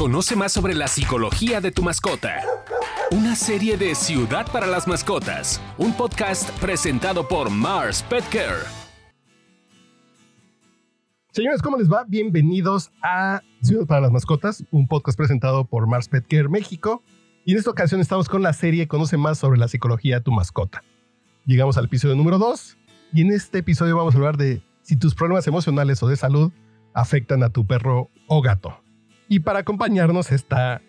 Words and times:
Conoce 0.00 0.34
más 0.34 0.50
sobre 0.50 0.72
la 0.72 0.88
psicología 0.88 1.60
de 1.60 1.72
tu 1.72 1.82
mascota. 1.82 2.40
Una 3.10 3.36
serie 3.36 3.76
de 3.76 3.94
Ciudad 3.94 4.50
para 4.50 4.66
las 4.66 4.88
Mascotas, 4.88 5.60
un 5.76 5.92
podcast 5.92 6.48
presentado 6.58 7.28
por 7.28 7.50
Mars 7.50 8.02
Pet 8.08 8.24
Care. 8.30 8.64
Señores, 11.32 11.60
¿cómo 11.60 11.76
les 11.76 11.92
va? 11.92 12.04
Bienvenidos 12.08 12.90
a 13.02 13.42
Ciudad 13.60 13.84
para 13.84 14.00
las 14.00 14.10
Mascotas, 14.10 14.64
un 14.70 14.88
podcast 14.88 15.18
presentado 15.18 15.66
por 15.66 15.86
Mars 15.86 16.08
Pet 16.08 16.26
Care 16.26 16.48
México. 16.48 17.02
Y 17.44 17.52
en 17.52 17.58
esta 17.58 17.70
ocasión 17.70 18.00
estamos 18.00 18.30
con 18.30 18.40
la 18.40 18.54
serie 18.54 18.88
Conoce 18.88 19.18
más 19.18 19.36
sobre 19.36 19.58
la 19.58 19.68
psicología 19.68 20.16
de 20.16 20.22
tu 20.22 20.32
mascota. 20.32 20.82
Llegamos 21.44 21.76
al 21.76 21.84
episodio 21.84 22.16
número 22.16 22.38
2 22.38 22.78
y 23.12 23.20
en 23.20 23.32
este 23.32 23.58
episodio 23.58 23.98
vamos 23.98 24.14
a 24.14 24.16
hablar 24.16 24.38
de 24.38 24.62
si 24.80 24.96
tus 24.96 25.14
problemas 25.14 25.46
emocionales 25.46 26.02
o 26.02 26.08
de 26.08 26.16
salud 26.16 26.52
afectan 26.94 27.42
a 27.42 27.50
tu 27.50 27.66
perro 27.66 28.08
o 28.28 28.40
gato. 28.40 28.80
Y 29.32 29.38
para 29.38 29.60
acompañarnos 29.60 30.32
está 30.32 30.82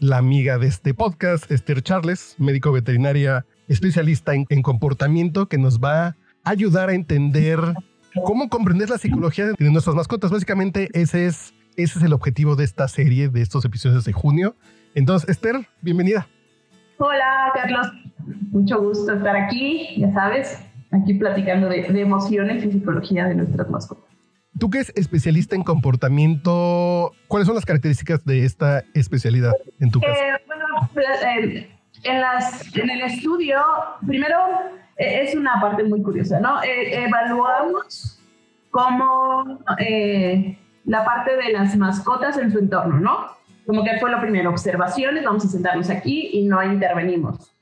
la 0.00 0.16
amiga 0.16 0.58
de 0.58 0.66
este 0.66 0.94
podcast, 0.94 1.48
Esther 1.48 1.80
Charles, 1.80 2.34
médico 2.36 2.72
veterinaria 2.72 3.46
especialista 3.68 4.32
en, 4.34 4.62
comportamiento, 4.62 5.46
que 5.46 5.58
nos 5.58 5.78
va 5.78 6.06
a 6.06 6.16
ayudar 6.42 6.88
a 6.88 6.94
entender 6.94 7.60
cómo 8.24 8.48
comprender 8.48 8.90
la 8.90 8.98
psicología 8.98 9.46
de 9.56 9.70
nuestras 9.70 9.94
mascotas. 9.94 10.32
Básicamente 10.32 10.88
ese 10.92 11.26
es, 11.26 11.54
ese 11.76 12.00
es 12.00 12.04
el 12.04 12.12
objetivo 12.14 12.56
de 12.56 12.64
esta 12.64 12.88
serie, 12.88 13.28
de 13.28 13.42
estos 13.42 13.64
episodios 13.64 14.04
de 14.04 14.12
junio. 14.12 14.56
Entonces, 14.96 15.30
Esther, 15.30 15.68
bienvenida. 15.80 16.26
Hola, 16.96 17.52
Carlos. 17.54 17.86
Mucho 18.50 18.82
gusto 18.82 19.12
estar 19.12 19.36
aquí, 19.36 19.94
ya 19.98 20.12
sabes, 20.12 20.58
aquí 20.90 21.14
platicando 21.14 21.68
de 21.68 22.00
emociones 22.00 22.64
y 22.64 22.72
psicología 22.72 23.26
de 23.26 23.36
nuestras 23.36 23.70
mascotas. 23.70 24.07
Tú 24.58 24.70
que 24.70 24.78
eres 24.78 24.92
especialista 24.96 25.54
en 25.54 25.62
comportamiento, 25.62 27.12
¿cuáles 27.28 27.46
son 27.46 27.54
las 27.54 27.64
características 27.64 28.24
de 28.24 28.44
esta 28.44 28.82
especialidad 28.94 29.52
en 29.78 29.90
tu 29.90 30.00
caso? 30.00 30.20
Eh, 30.20 30.42
bueno, 30.46 30.64
eh, 30.96 31.70
en, 32.02 32.20
las, 32.20 32.76
en 32.76 32.90
el 32.90 33.02
estudio, 33.02 33.60
primero 34.06 34.36
eh, 34.96 35.22
es 35.22 35.34
una 35.34 35.60
parte 35.60 35.84
muy 35.84 36.02
curiosa, 36.02 36.40
¿no? 36.40 36.60
evaluamos 36.62 38.20
cómo 38.70 39.60
la 40.84 41.04
parte 41.04 41.36
de 41.36 41.52
las 41.52 41.76
mascotas 41.76 42.38
en 42.38 42.50
su 42.50 42.58
entorno, 42.58 42.98
¿no? 42.98 43.26
Como 43.66 43.84
que 43.84 43.98
fue 44.00 44.10
lo 44.10 44.20
primero, 44.20 44.50
observaciones, 44.50 45.24
vamos 45.24 45.44
a 45.44 45.48
sentarnos 45.48 45.90
aquí 45.90 46.30
y 46.32 46.46
no 46.46 46.62
intervenimos. 46.62 47.54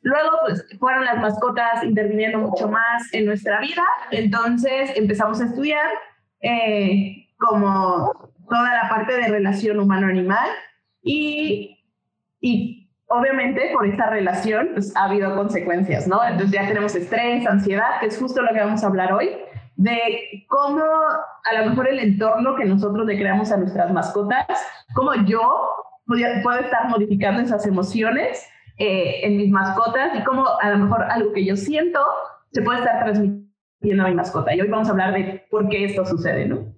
Luego, 0.00 0.30
pues, 0.46 0.64
fueron 0.80 1.04
las 1.04 1.18
mascotas 1.18 1.84
interviniendo 1.84 2.38
mucho 2.38 2.68
más 2.68 3.12
en 3.12 3.26
nuestra 3.26 3.60
vida, 3.60 3.82
entonces 4.10 4.90
empezamos 4.96 5.40
a 5.40 5.44
estudiar 5.44 5.86
eh, 6.42 7.28
como 7.38 8.12
toda 8.48 8.82
la 8.82 8.88
parte 8.88 9.14
de 9.16 9.28
relación 9.28 9.80
humano-animal 9.80 10.48
y, 11.02 11.78
y 12.40 12.90
obviamente 13.06 13.70
por 13.72 13.86
esta 13.86 14.10
relación 14.10 14.70
pues, 14.74 14.94
ha 14.96 15.04
habido 15.04 15.34
consecuencias, 15.34 16.06
¿no? 16.06 16.22
Entonces 16.24 16.50
ya 16.50 16.66
tenemos 16.66 16.94
estrés, 16.94 17.46
ansiedad, 17.46 18.00
que 18.00 18.06
es 18.06 18.18
justo 18.18 18.42
lo 18.42 18.52
que 18.52 18.60
vamos 18.60 18.82
a 18.82 18.86
hablar 18.86 19.12
hoy, 19.12 19.30
de 19.76 20.44
cómo 20.48 20.82
a 20.82 21.60
lo 21.60 21.70
mejor 21.70 21.88
el 21.88 21.98
entorno 21.98 22.56
que 22.56 22.64
nosotros 22.64 23.06
le 23.06 23.16
creamos 23.18 23.50
a 23.52 23.56
nuestras 23.56 23.92
mascotas, 23.92 24.46
cómo 24.94 25.14
yo 25.26 25.40
puedo 26.06 26.58
estar 26.58 26.88
modificando 26.88 27.42
esas 27.42 27.66
emociones 27.66 28.46
eh, 28.78 29.20
en 29.22 29.36
mis 29.36 29.50
mascotas 29.50 30.14
y 30.14 30.22
cómo 30.24 30.46
a 30.60 30.70
lo 30.70 30.78
mejor 30.78 31.04
algo 31.04 31.32
que 31.32 31.44
yo 31.44 31.56
siento 31.56 32.00
se 32.52 32.62
puede 32.62 32.80
estar 32.80 33.04
transmitiendo 33.04 33.41
tiene 33.82 34.02
a 34.02 34.08
mi 34.08 34.14
mascota. 34.14 34.54
Y 34.54 34.60
hoy 34.60 34.68
vamos 34.68 34.88
a 34.88 34.92
hablar 34.92 35.12
de 35.12 35.44
por 35.50 35.68
qué 35.68 35.84
esto 35.84 36.06
sucede, 36.06 36.46
¿no? 36.46 36.74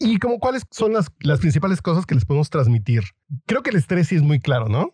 ¿Y 0.00 0.18
como 0.18 0.38
cuáles 0.38 0.64
son 0.70 0.92
las, 0.92 1.10
las 1.20 1.40
principales 1.40 1.82
cosas 1.82 2.06
que 2.06 2.14
les 2.14 2.24
podemos 2.24 2.50
transmitir? 2.50 3.02
Creo 3.46 3.62
que 3.62 3.70
el 3.70 3.76
estrés 3.76 4.08
sí 4.08 4.16
es 4.16 4.22
muy 4.22 4.38
claro, 4.38 4.68
¿no? 4.68 4.92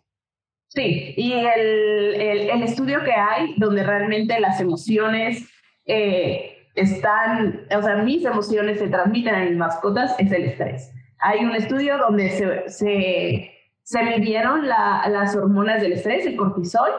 Sí, 0.68 1.14
y 1.16 1.32
el, 1.32 2.14
el, 2.50 2.62
estudio 2.62 3.04
que 3.04 3.12
hay 3.12 3.54
donde 3.58 3.84
realmente 3.84 4.40
las 4.40 4.60
emociones 4.60 5.48
eh, 5.84 6.66
están, 6.74 7.66
o 7.76 7.82
sea, 7.82 7.96
mis 7.98 8.24
emociones 8.24 8.78
se 8.78 8.88
transmiten 8.88 9.34
en 9.34 9.48
mis 9.50 9.58
mascotas 9.58 10.16
es 10.18 10.32
el 10.32 10.44
estrés. 10.44 10.90
Hay 11.20 11.44
un 11.44 11.54
estudio 11.54 11.98
donde 11.98 12.30
se, 12.30 12.68
se, 12.68 13.52
se 13.82 14.02
midieron 14.02 14.66
la, 14.66 15.06
las 15.08 15.36
hormonas 15.36 15.80
del 15.80 15.92
estrés, 15.92 16.26
el 16.26 16.36
cortisol, 16.36 16.90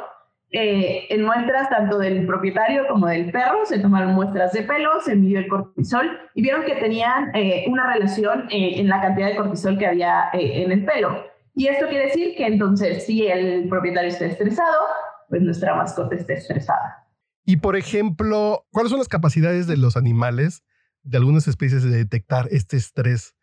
eh, 0.57 1.07
en 1.09 1.25
muestras 1.25 1.69
tanto 1.69 1.97
del 1.97 2.25
propietario 2.25 2.87
como 2.87 3.07
del 3.07 3.29
perro, 3.29 3.65
se 3.65 3.77
tomaron 3.79 4.13
muestras 4.13 4.53
de 4.53 4.63
pelo, 4.63 5.01
se 5.01 5.13
midió 5.13 5.39
el 5.39 5.49
cortisol 5.49 6.17
y 6.33 6.41
vieron 6.43 6.63
que 6.63 6.75
tenían 6.75 7.35
eh, 7.35 7.65
una 7.67 7.91
relación 7.91 8.47
eh, 8.49 8.79
en 8.79 8.87
la 8.87 9.01
cantidad 9.01 9.27
de 9.27 9.35
cortisol 9.35 9.77
que 9.77 9.85
había 9.85 10.29
en 10.31 10.71
el 10.71 10.85
pelo. 10.85 11.25
Y 11.55 11.67
esto 11.67 11.89
quiere 11.89 12.05
decir 12.05 12.35
que 12.37 12.47
entonces 12.47 13.05
si 13.05 13.27
el 13.27 13.67
propietario 13.67 14.07
está 14.07 14.27
estresado, 14.27 14.79
pues 15.27 15.41
nuestra 15.41 15.75
mascota 15.75 16.15
está 16.15 16.31
estresada. 16.31 17.05
Y 17.45 17.57
por 17.57 17.75
ejemplo, 17.75 18.65
¿cuáles 18.71 18.91
son 18.91 18.99
las 18.99 19.09
capacidades 19.09 19.67
de 19.67 19.75
los 19.75 19.97
animales, 19.97 20.63
de 21.03 21.17
algunas 21.17 21.49
especies, 21.49 21.83
de 21.83 21.97
detectar 21.97 22.47
este 22.51 22.77
estrés 22.77 23.35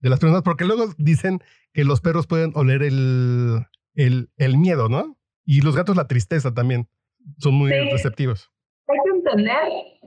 de 0.00 0.10
las 0.10 0.20
personas? 0.20 0.42
Porque 0.42 0.66
luego 0.66 0.92
dicen 0.98 1.40
que 1.72 1.84
los 1.84 2.02
perros 2.02 2.26
pueden 2.26 2.52
oler 2.54 2.82
el, 2.82 3.64
el, 3.94 4.30
el 4.36 4.58
miedo, 4.58 4.90
¿no? 4.90 5.17
Y 5.48 5.62
los 5.62 5.74
gatos 5.74 5.96
la 5.96 6.06
tristeza 6.06 6.52
también. 6.52 6.86
Son 7.38 7.54
muy 7.54 7.70
receptivos. 7.70 8.52
Hay 8.86 8.98
que 9.02 9.16
entender 9.16 9.56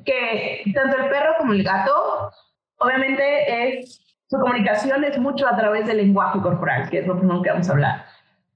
que 0.05 0.71
tanto 0.71 0.97
el 0.97 1.09
perro 1.09 1.33
como 1.39 1.53
el 1.53 1.63
gato, 1.63 2.31
obviamente 2.77 3.79
es, 3.79 4.19
su 4.27 4.37
comunicación 4.37 5.03
es 5.03 5.17
mucho 5.17 5.47
a 5.47 5.57
través 5.57 5.87
del 5.87 5.97
lenguaje 5.97 6.39
corporal, 6.41 6.91
que 6.91 6.99
es 6.99 7.07
lo 7.07 7.17
primero 7.17 7.41
que 7.41 7.49
vamos 7.49 7.67
a 7.67 7.71
hablar. 7.71 8.05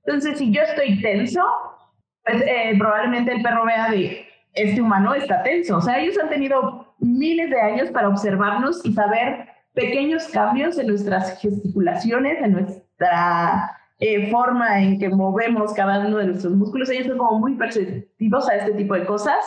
Entonces, 0.06 0.38
si 0.38 0.52
yo 0.52 0.62
estoy 0.62 1.02
tenso, 1.02 1.42
pues 2.24 2.44
eh, 2.44 2.76
probablemente 2.78 3.34
el 3.34 3.42
perro 3.42 3.66
vea 3.66 3.90
de 3.90 4.28
este 4.54 4.80
humano 4.80 5.16
está 5.16 5.42
tenso. 5.42 5.78
O 5.78 5.82
sea, 5.82 6.00
ellos 6.00 6.20
han 6.22 6.30
tenido 6.30 6.94
miles 7.00 7.50
de 7.50 7.62
años 7.62 7.90
para 7.90 8.10
observarnos 8.10 8.86
y 8.86 8.94
saber 8.94 9.48
pequeños 9.74 10.28
cambios 10.28 10.78
en 10.78 10.86
nuestras 10.86 11.42
gesticulaciones, 11.42 12.44
en 12.44 12.52
nuestra 12.52 13.76
eh, 14.00 14.30
forma 14.30 14.82
en 14.82 15.00
que 15.00 15.10
movemos 15.10 15.74
cada 15.74 16.06
uno 16.06 16.18
de 16.18 16.28
nuestros 16.28 16.54
músculos, 16.54 16.90
ellos 16.90 17.08
son 17.08 17.18
como 17.18 17.40
muy 17.40 17.56
perceptivos 17.56 18.50
a 18.50 18.56
este 18.56 18.74
tipo 18.74 18.94
de 18.94 19.06
cosas, 19.06 19.38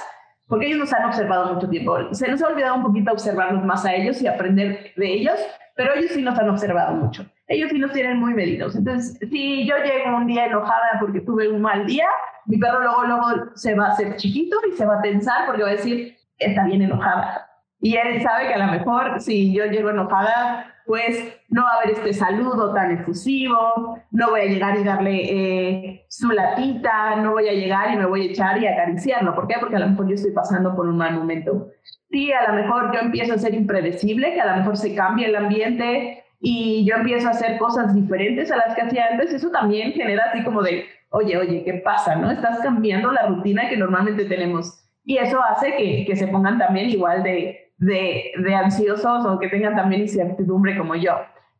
porque 0.46 0.66
ellos 0.66 0.78
nos 0.78 0.92
han 0.92 1.04
observado 1.04 1.54
mucho 1.54 1.68
tiempo. 1.68 2.14
Se 2.14 2.28
nos 2.28 2.42
ha 2.42 2.48
olvidado 2.48 2.76
un 2.76 2.82
poquito 2.82 3.12
observarlos 3.12 3.64
más 3.64 3.84
a 3.84 3.94
ellos 3.94 4.22
y 4.22 4.26
aprender 4.26 4.92
de 4.96 5.12
ellos, 5.12 5.38
pero 5.76 5.94
ellos 5.94 6.12
sí 6.12 6.22
nos 6.22 6.38
han 6.38 6.48
observado 6.48 6.94
mucho. 6.94 7.26
Ellos 7.46 7.70
sí 7.70 7.78
nos 7.78 7.92
tienen 7.92 8.18
muy 8.18 8.34
medidos. 8.34 8.74
Entonces, 8.74 9.18
si 9.30 9.66
yo 9.66 9.76
llego 9.76 10.16
un 10.16 10.26
día 10.26 10.46
enojada 10.46 10.98
porque 11.00 11.20
tuve 11.20 11.48
un 11.48 11.60
mal 11.60 11.86
día, 11.86 12.06
mi 12.46 12.58
perro 12.58 12.80
luego, 12.80 13.04
luego 13.04 13.26
se 13.54 13.74
va 13.74 13.86
a 13.86 13.90
hacer 13.90 14.16
chiquito 14.16 14.56
y 14.70 14.76
se 14.76 14.86
va 14.86 14.98
a 14.98 15.02
tensar 15.02 15.46
porque 15.46 15.62
va 15.62 15.68
a 15.68 15.72
decir, 15.72 16.16
está 16.38 16.64
bien 16.64 16.82
enojada. 16.82 17.47
Y 17.80 17.96
él 17.96 18.20
sabe 18.22 18.48
que 18.48 18.54
a 18.54 18.66
lo 18.66 18.72
mejor 18.72 19.20
si 19.20 19.52
yo 19.54 19.66
llego 19.66 19.90
enojada, 19.90 20.74
pues 20.88 21.38
no 21.50 21.62
va 21.62 21.68
a 21.68 21.76
haber 21.82 21.90
este 21.90 22.14
saludo 22.14 22.72
tan 22.72 22.90
efusivo, 22.92 23.98
no 24.10 24.30
voy 24.30 24.40
a 24.40 24.46
llegar 24.46 24.78
y 24.78 24.84
darle 24.84 25.20
eh, 25.22 26.06
su 26.08 26.30
latita, 26.30 27.16
no 27.16 27.32
voy 27.32 27.46
a 27.46 27.52
llegar 27.52 27.92
y 27.92 27.96
me 27.96 28.06
voy 28.06 28.22
a 28.22 28.30
echar 28.30 28.60
y 28.60 28.66
acariciarlo. 28.66 29.34
¿Por 29.34 29.46
qué? 29.46 29.56
Porque 29.60 29.76
a 29.76 29.80
lo 29.80 29.88
mejor 29.90 30.08
yo 30.08 30.14
estoy 30.14 30.32
pasando 30.32 30.74
por 30.74 30.88
un 30.88 30.96
mal 30.96 31.14
momento. 31.14 31.68
Sí, 32.10 32.32
a 32.32 32.50
lo 32.50 32.54
mejor 32.54 32.92
yo 32.94 33.00
empiezo 33.00 33.34
a 33.34 33.38
ser 33.38 33.54
impredecible, 33.54 34.32
que 34.32 34.40
a 34.40 34.50
lo 34.50 34.56
mejor 34.56 34.78
se 34.78 34.94
cambie 34.94 35.26
el 35.26 35.36
ambiente 35.36 36.24
y 36.40 36.86
yo 36.86 36.96
empiezo 36.96 37.28
a 37.28 37.32
hacer 37.32 37.58
cosas 37.58 37.94
diferentes 37.94 38.50
a 38.50 38.56
las 38.56 38.74
que 38.74 38.82
hacía 38.82 39.08
antes, 39.10 39.34
eso 39.34 39.50
también 39.50 39.92
genera 39.92 40.24
así 40.32 40.42
como 40.42 40.62
de, 40.62 40.86
oye, 41.10 41.36
oye, 41.36 41.64
¿qué 41.64 41.74
pasa? 41.74 42.16
¿No? 42.16 42.30
Estás 42.30 42.60
cambiando 42.60 43.12
la 43.12 43.26
rutina 43.26 43.68
que 43.68 43.76
normalmente 43.76 44.24
tenemos. 44.24 44.84
Y 45.04 45.18
eso 45.18 45.38
hace 45.42 45.76
que, 45.76 46.06
que 46.06 46.16
se 46.16 46.28
pongan 46.28 46.58
también 46.58 46.88
igual 46.88 47.22
de, 47.22 47.67
de, 47.78 48.32
ansiosos 48.54 49.24
o 49.24 49.38
que 49.38 49.48
tengan 49.48 49.76
también 49.76 50.02
incertidumbre 50.02 50.76
como 50.76 50.94
yo. 50.94 51.12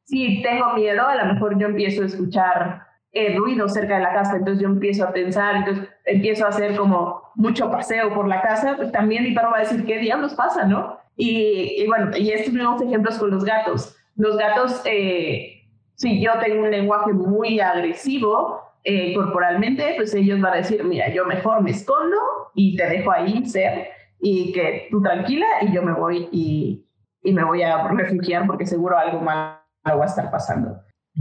Si 0.05 0.43
tengo 0.43 0.75
miedo, 0.75 1.07
a 1.07 1.17
lo 1.17 1.35
mejor 1.35 1.59
yo 1.59 1.69
empiezo 1.69 2.03
a 2.03 2.07
escuchar 2.07 2.83
el 3.13 3.37
ruido 3.37 3.69
cerca 3.69 3.97
de 3.97 4.03
la 4.03 4.13
casa, 4.13 4.37
entonces 4.37 4.63
yo 4.63 4.69
empiezo 4.69 5.05
a 5.05 5.13
pensar, 5.13 5.57
entonces 5.57 5.89
empiezo 6.05 6.45
a 6.45 6.49
hacer 6.49 6.77
como 6.77 7.23
mucho 7.35 7.71
paseo 7.71 8.13
por 8.15 8.29
la 8.29 8.41
casa, 8.43 8.75
pues 8.77 8.93
también 8.93 9.25
mi 9.25 9.33
perro 9.35 9.51
va 9.51 9.59
a 9.59 9.61
decir, 9.61 9.85
¿qué 9.85 9.99
diablos 9.99 10.35
pasa, 10.35 10.65
no? 10.65 10.99
Y, 11.17 11.83
y 11.83 11.87
bueno, 11.87 12.17
y 12.17 12.31
estos 12.31 12.53
mismos 12.53 12.81
ejemplos 12.83 13.19
con 13.19 13.31
los 13.31 13.45
gatos. 13.45 13.97
Los 14.17 14.37
gatos, 14.37 14.83
eh, 14.85 15.63
si 15.95 16.21
yo 16.21 16.33
tengo 16.41 16.65
un 16.65 16.71
lenguaje 16.71 17.13
muy 17.13 17.61
agresivo 17.61 18.61
eh, 18.85 19.15
corporalmente, 19.15 19.95
pues 19.97 20.15
ellos 20.15 20.41
van 20.41 20.55
a 20.55 20.57
decir, 20.57 20.83
mira, 20.85 21.13
yo 21.13 21.25
mejor 21.25 21.63
me 21.63 21.71
escondo 21.73 22.17
y 22.55 22.77
te 22.77 22.89
dejo 22.89 23.11
ahí 23.11 23.45
ser 23.47 23.89
y 24.21 24.53
que 24.53 24.89
tú 24.91 25.03
tranquila 25.03 25.47
y 25.63 25.73
yo 25.73 25.83
me 25.83 25.93
voy 25.93 26.29
y, 26.33 26.87
y 27.23 27.33
me 27.33 27.45
voy 27.45 27.63
a 27.63 27.89
refugiar 27.89 28.47
porque 28.47 28.67
seguro 28.67 28.99
algo 28.99 29.21
malo 29.21 29.59
va 29.87 30.03
a 30.03 30.07
estar 30.07 30.31
pasando. 30.31 30.81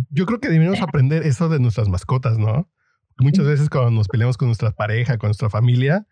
Yo 0.09 0.25
creo 0.25 0.39
que 0.39 0.49
debemos 0.49 0.81
aprender 0.81 1.23
eso 1.23 1.49
de 1.49 1.59
nuestras 1.59 1.89
mascotas, 1.89 2.37
¿no? 2.37 2.69
Muchas 3.19 3.45
veces 3.45 3.69
cuando 3.69 3.91
nos 3.91 4.07
peleamos 4.07 4.37
con 4.37 4.47
nuestra 4.47 4.71
pareja, 4.71 5.17
con 5.17 5.29
nuestra 5.29 5.49
familia, 5.49 6.05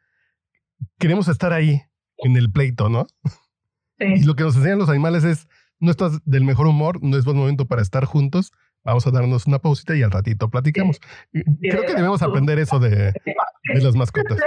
queremos 0.98 1.28
estar 1.28 1.54
ahí 1.54 1.82
en 2.18 2.36
el 2.36 2.52
pleito, 2.52 2.90
¿no? 2.90 3.06
Sí. 4.00 4.06
Y 4.18 4.24
lo 4.24 4.36
que 4.36 4.44
nos 4.44 4.56
enseñan 4.56 4.80
los 4.80 4.90
animales 4.90 5.24
es, 5.24 5.48
no 5.80 5.92
estás 5.92 6.20
del 6.26 6.44
mejor 6.44 6.68
humor, 6.68 7.00
no 7.04 7.18
es 7.18 7.26
buen 7.26 7.38
momento 7.38 7.68
para 7.68 7.82
estar 7.82 8.06
juntos, 8.06 8.52
Vamos 8.86 9.08
a 9.08 9.12
darnos 9.12 9.48
una 9.48 9.58
pausita 9.58 9.96
y 9.96 10.04
al 10.04 10.12
ratito 10.12 10.48
platicamos. 10.48 11.02
Creo 11.34 11.82
que 11.82 11.96
debemos 11.96 12.22
aprender 12.22 12.60
eso 12.60 12.78
de, 12.78 13.14
de 13.14 13.82
las 13.82 13.96
mascotas. 13.96 14.38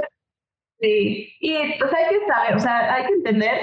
Sí, 0.81 1.35
y 1.41 1.57
pues 1.79 1.93
hay 1.93 2.19
que 2.19 2.27
saber, 2.27 2.57
o 2.57 2.61
sea, 2.61 2.95
hay 2.95 3.07
que 3.07 3.13
entender 3.15 3.59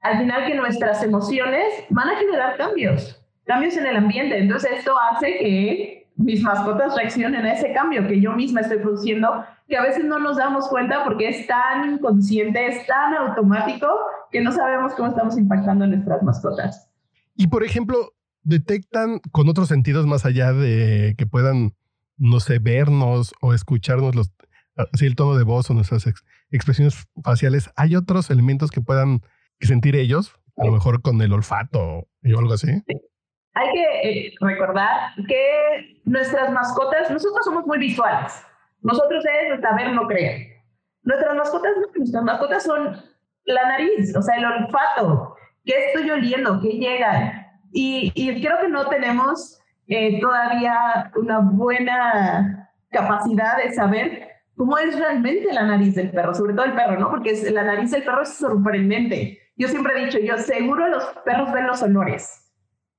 al 0.00 0.18
final 0.18 0.46
que 0.46 0.54
nuestras 0.54 1.02
emociones 1.02 1.64
van 1.90 2.08
a 2.08 2.16
generar 2.16 2.56
cambios, 2.56 3.20
cambios 3.44 3.76
en 3.76 3.86
el 3.86 3.96
ambiente. 3.96 4.38
Entonces 4.38 4.72
esto 4.78 4.94
hace 4.98 5.38
que 5.38 6.06
mis 6.16 6.42
mascotas 6.42 6.94
reaccionen 6.96 7.44
a 7.44 7.52
ese 7.52 7.72
cambio 7.72 8.06
que 8.06 8.20
yo 8.20 8.32
misma 8.32 8.60
estoy 8.60 8.78
produciendo, 8.78 9.44
que 9.68 9.76
a 9.76 9.82
veces 9.82 10.04
no 10.04 10.18
nos 10.18 10.36
damos 10.36 10.68
cuenta 10.68 11.04
porque 11.04 11.28
es 11.28 11.46
tan 11.46 11.94
inconsciente, 11.94 12.66
es 12.66 12.86
tan 12.86 13.14
automático 13.14 13.88
que 14.30 14.40
no 14.40 14.52
sabemos 14.52 14.94
cómo 14.94 15.08
estamos 15.08 15.36
impactando 15.36 15.84
a 15.84 15.88
nuestras 15.88 16.22
mascotas. 16.22 16.88
Y 17.36 17.48
por 17.48 17.64
ejemplo, 17.64 18.12
detectan 18.42 19.20
con 19.32 19.48
otros 19.48 19.68
sentidos 19.68 20.06
más 20.06 20.24
allá 20.24 20.52
de 20.52 21.14
que 21.18 21.26
puedan, 21.26 21.74
no 22.16 22.40
sé, 22.40 22.58
vernos 22.58 23.34
o 23.40 23.52
escucharnos 23.52 24.14
los, 24.14 24.32
así 24.92 25.04
el 25.04 25.16
tono 25.16 25.36
de 25.36 25.44
voz 25.44 25.68
o 25.70 25.74
nuestras 25.74 26.06
expresiones 26.50 27.06
faciales. 27.22 27.70
¿Hay 27.76 27.96
otros 27.96 28.30
elementos 28.30 28.70
que 28.70 28.80
puedan 28.80 29.20
sentir 29.60 29.96
ellos? 29.96 30.34
A 30.56 30.64
lo 30.64 30.72
mejor 30.72 31.02
con 31.02 31.20
el 31.20 31.32
olfato 31.32 31.80
o 31.80 32.38
algo 32.38 32.54
así. 32.54 32.70
Hay 33.54 33.72
que 33.72 34.10
eh, 34.10 34.34
recordar 34.40 35.12
que 35.28 36.00
nuestras 36.04 36.50
mascotas, 36.52 37.10
nosotros 37.10 37.44
somos 37.44 37.66
muy 37.66 37.78
visuales. 37.78 38.32
Nosotros 38.82 39.24
es 39.24 39.60
saber 39.60 39.92
no 39.92 40.06
creer. 40.06 40.62
Nuestras 41.02 41.36
mascotas, 41.36 41.72
nuestras 41.94 42.24
mascotas 42.24 42.62
son 42.64 42.96
la 43.44 43.68
nariz, 43.68 44.14
o 44.16 44.22
sea, 44.22 44.36
el 44.36 44.44
olfato. 44.44 45.36
¿Qué 45.64 45.86
estoy 45.86 46.10
oliendo? 46.10 46.60
¿Qué 46.60 46.68
llega? 46.68 47.52
Y, 47.72 48.12
y 48.14 48.42
creo 48.42 48.60
que 48.60 48.68
no 48.68 48.88
tenemos 48.88 49.60
eh, 49.88 50.20
todavía 50.20 51.12
una 51.16 51.38
buena 51.40 52.70
capacidad 52.90 53.56
de 53.58 53.72
saber 53.72 54.35
cómo 54.56 54.78
es 54.78 54.98
realmente 54.98 55.52
la 55.52 55.64
nariz 55.64 55.94
del 55.94 56.10
perro, 56.10 56.34
sobre 56.34 56.54
todo 56.54 56.64
el 56.64 56.74
perro, 56.74 56.98
¿no? 56.98 57.10
Porque 57.10 57.34
la 57.52 57.64
nariz 57.64 57.90
del 57.90 58.04
perro 58.04 58.22
es 58.22 58.34
sorprendente. 58.34 59.38
Yo 59.56 59.68
siempre 59.68 59.92
he 59.94 60.04
dicho, 60.06 60.18
yo 60.18 60.36
seguro 60.38 60.88
los 60.88 61.04
perros 61.24 61.52
ven 61.52 61.66
los 61.66 61.82
olores. 61.82 62.52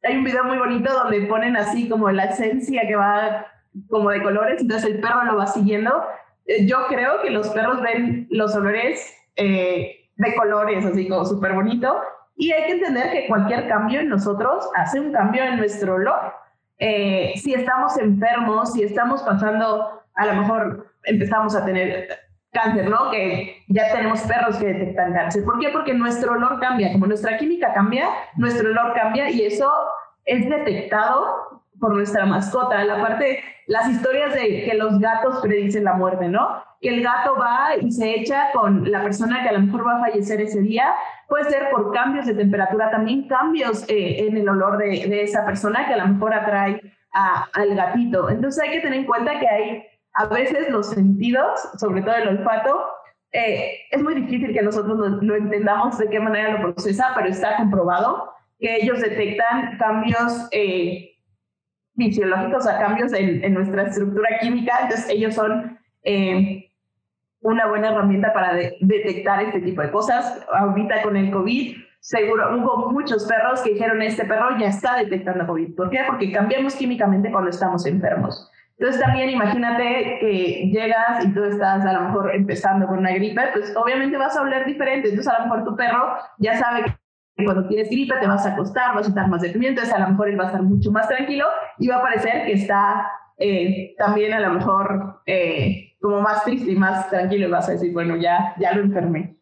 Hay 0.03 0.17
un 0.17 0.23
video 0.23 0.43
muy 0.43 0.57
bonito 0.57 0.93
donde 0.93 1.21
ponen 1.21 1.57
así 1.57 1.89
como 1.89 2.11
la 2.11 2.25
esencia 2.25 2.87
que 2.87 2.95
va 2.95 3.47
como 3.89 4.09
de 4.09 4.23
colores, 4.23 4.61
entonces 4.61 4.91
el 4.91 4.99
perro 4.99 5.25
lo 5.25 5.37
va 5.37 5.47
siguiendo. 5.47 6.03
Eh, 6.45 6.65
yo 6.65 6.87
creo 6.87 7.21
que 7.21 7.29
los 7.29 7.49
perros 7.49 7.81
ven 7.81 8.27
los 8.29 8.55
olores 8.55 9.13
eh, 9.35 10.09
de 10.15 10.35
colores, 10.35 10.85
así 10.85 11.07
como 11.07 11.25
súper 11.25 11.53
bonito, 11.53 11.99
y 12.35 12.51
hay 12.51 12.65
que 12.65 12.71
entender 12.73 13.11
que 13.11 13.27
cualquier 13.27 13.67
cambio 13.67 13.99
en 13.99 14.09
nosotros 14.09 14.69
hace 14.75 14.99
un 14.99 15.11
cambio 15.11 15.43
en 15.43 15.57
nuestro 15.57 15.95
olor. 15.95 16.33
Eh, 16.79 17.33
si 17.35 17.53
estamos 17.53 17.97
enfermos, 17.97 18.73
si 18.73 18.83
estamos 18.83 19.23
pasando, 19.23 20.03
a 20.13 20.25
lo 20.27 20.33
mejor 20.35 20.86
empezamos 21.03 21.55
a 21.55 21.65
tener 21.65 22.09
cáncer, 22.51 22.89
¿no? 22.89 23.11
Que 23.11 23.63
ya 23.67 23.91
tenemos 23.93 24.21
perros 24.21 24.57
que 24.57 24.67
detectan 24.67 25.13
cáncer. 25.13 25.43
¿Por 25.43 25.59
qué? 25.59 25.69
Porque 25.69 25.93
nuestro 25.93 26.33
olor 26.33 26.59
cambia. 26.59 26.91
Como 26.91 27.07
nuestra 27.07 27.37
química 27.37 27.73
cambia, 27.73 28.09
nuestro 28.35 28.69
olor 28.69 28.93
cambia 28.93 29.29
y 29.29 29.45
eso 29.45 29.71
es 30.25 30.49
detectado 30.49 31.61
por 31.79 31.93
nuestra 31.95 32.25
mascota. 32.25 32.83
La 32.83 33.01
parte, 33.01 33.43
las 33.67 33.89
historias 33.89 34.33
de 34.33 34.65
que 34.65 34.73
los 34.75 34.99
gatos 34.99 35.39
predicen 35.41 35.83
la 35.83 35.93
muerte, 35.93 36.27
¿no? 36.27 36.63
Que 36.81 36.89
el 36.89 37.03
gato 37.03 37.35
va 37.37 37.75
y 37.79 37.91
se 37.91 38.15
echa 38.15 38.51
con 38.53 38.89
la 38.91 39.01
persona 39.03 39.43
que 39.43 39.49
a 39.49 39.53
lo 39.53 39.61
mejor 39.61 39.85
va 39.85 39.97
a 39.97 39.99
fallecer 39.99 40.41
ese 40.41 40.61
día. 40.61 40.93
Puede 41.27 41.45
ser 41.45 41.69
por 41.69 41.91
cambios 41.93 42.25
de 42.25 42.33
temperatura, 42.33 42.89
también 42.89 43.27
cambios 43.27 43.83
eh, 43.89 44.27
en 44.27 44.37
el 44.37 44.47
olor 44.47 44.77
de, 44.77 45.07
de, 45.07 45.23
esa 45.23 45.45
persona 45.45 45.87
que 45.87 45.93
a 45.93 45.97
lo 45.97 46.07
mejor 46.07 46.33
atrae 46.33 46.81
a, 47.13 47.47
al 47.53 47.75
gatito. 47.75 48.29
Entonces 48.29 48.63
hay 48.63 48.71
que 48.71 48.81
tener 48.81 48.99
en 48.99 49.05
cuenta 49.05 49.39
que 49.39 49.47
hay 49.47 49.83
a 50.17 50.25
veces 50.25 50.69
los 50.69 50.89
sentidos, 50.89 51.59
sobre 51.77 52.01
todo 52.01 52.15
el 52.15 52.27
olfato, 52.29 52.87
eh, 53.31 53.81
es 53.91 54.01
muy 54.01 54.15
difícil 54.15 54.51
que 54.51 54.63
nosotros 54.63 55.21
lo, 55.21 55.35
entendamos 55.35 55.97
de 55.99 56.09
qué 56.09 56.19
manera 56.19 56.53
lo 56.53 56.73
procesa, 56.73 57.11
pero 57.15 57.27
está 57.27 57.57
comprobado 57.57 58.31
que 58.59 58.77
ellos 58.77 58.99
detectan 58.99 59.77
cambios 59.77 60.47
eh, 60.51 61.11
fisiológicos, 61.95 62.65
a 62.65 62.79
cambios 62.79 63.13
en, 63.13 63.53
nuestra 63.53 63.83
estructura 63.83 64.39
química, 64.41 64.73
entonces 64.81 65.07
ellos 65.09 65.35
son 65.35 65.77
eh, 66.03 66.71
una 67.41 67.67
buena 67.67 67.89
herramienta 67.89 68.33
para 68.33 68.55
de, 68.55 68.75
detectar 68.81 69.43
este 69.43 69.61
tipo 69.61 69.83
de 69.83 69.91
cosas. 69.91 70.43
Ahorita 70.51 71.03
con 71.03 71.15
el 71.15 71.29
COVID, 71.29 71.75
seguro 71.99 72.57
hubo 72.57 72.91
muchos 72.91 73.25
perros 73.27 73.61
que 73.61 73.73
dijeron, 73.73 74.01
este 74.01 74.25
perro 74.25 74.57
ya 74.57 74.69
está 74.69 74.95
detectando 74.95 75.45
COVID. 75.45 75.75
¿Por 75.75 75.91
qué? 75.91 75.99
Porque 76.07 76.31
cambiamos 76.31 76.75
químicamente 76.75 77.31
cuando 77.31 77.51
estamos 77.51 77.85
enfermos. 77.85 78.51
Entonces 78.79 79.01
también 79.01 79.29
imagínate 79.31 80.17
que 80.19 80.69
llegas 80.71 81.25
y 81.25 81.33
tú 81.33 81.43
estás 81.43 81.83
a 81.83 81.93
lo 81.93 82.01
mejor 82.01 82.35
empezando 82.35 82.85
con 82.85 82.99
una 82.99 83.11
gripe, 83.11 83.41
pues 83.53 83.75
obviamente 83.75 84.17
vas 84.17 84.37
a 84.37 84.41
oler 84.41 84.65
diferente. 84.65 85.09
Entonces 85.09 85.33
a 85.33 85.39
lo 85.39 85.45
mejor 85.45 85.63
tu 85.63 85.75
perro 85.75 86.15
ya 86.37 86.57
sabe 86.57 86.85
que 87.35 87.43
cuando 87.43 87.67
tienes 87.67 87.89
gripe 87.89 88.15
te 88.19 88.27
vas 88.27 88.45
a 88.45 88.53
acostar, 88.53 88.93
vas 88.93 89.07
a 89.07 89.09
estar 89.09 89.27
más 89.27 89.41
deprimido, 89.41 89.71
entonces 89.71 89.93
a 89.93 89.99
lo 89.99 90.09
mejor 90.09 90.29
él 90.29 90.39
va 90.39 90.43
a 90.43 90.47
estar 90.47 90.61
mucho 90.61 90.91
más 90.91 91.07
tranquilo 91.07 91.45
y 91.79 91.87
va 91.87 91.97
a 91.97 92.01
parecer 92.01 92.45
que 92.45 92.53
está 92.53 93.07
eh, 93.39 93.95
también 93.97 94.33
a 94.33 94.39
lo 94.39 94.53
mejor 94.53 95.21
eh, 95.25 95.95
como 95.99 96.21
más 96.21 96.43
triste 96.43 96.71
y 96.71 96.75
más 96.75 97.09
tranquilo 97.09 97.47
y 97.47 97.51
vas 97.51 97.69
a 97.69 97.73
decir, 97.73 97.91
bueno, 97.93 98.15
ya, 98.15 98.53
ya 98.59 98.73
lo 98.73 98.81
enfermé. 98.81 99.37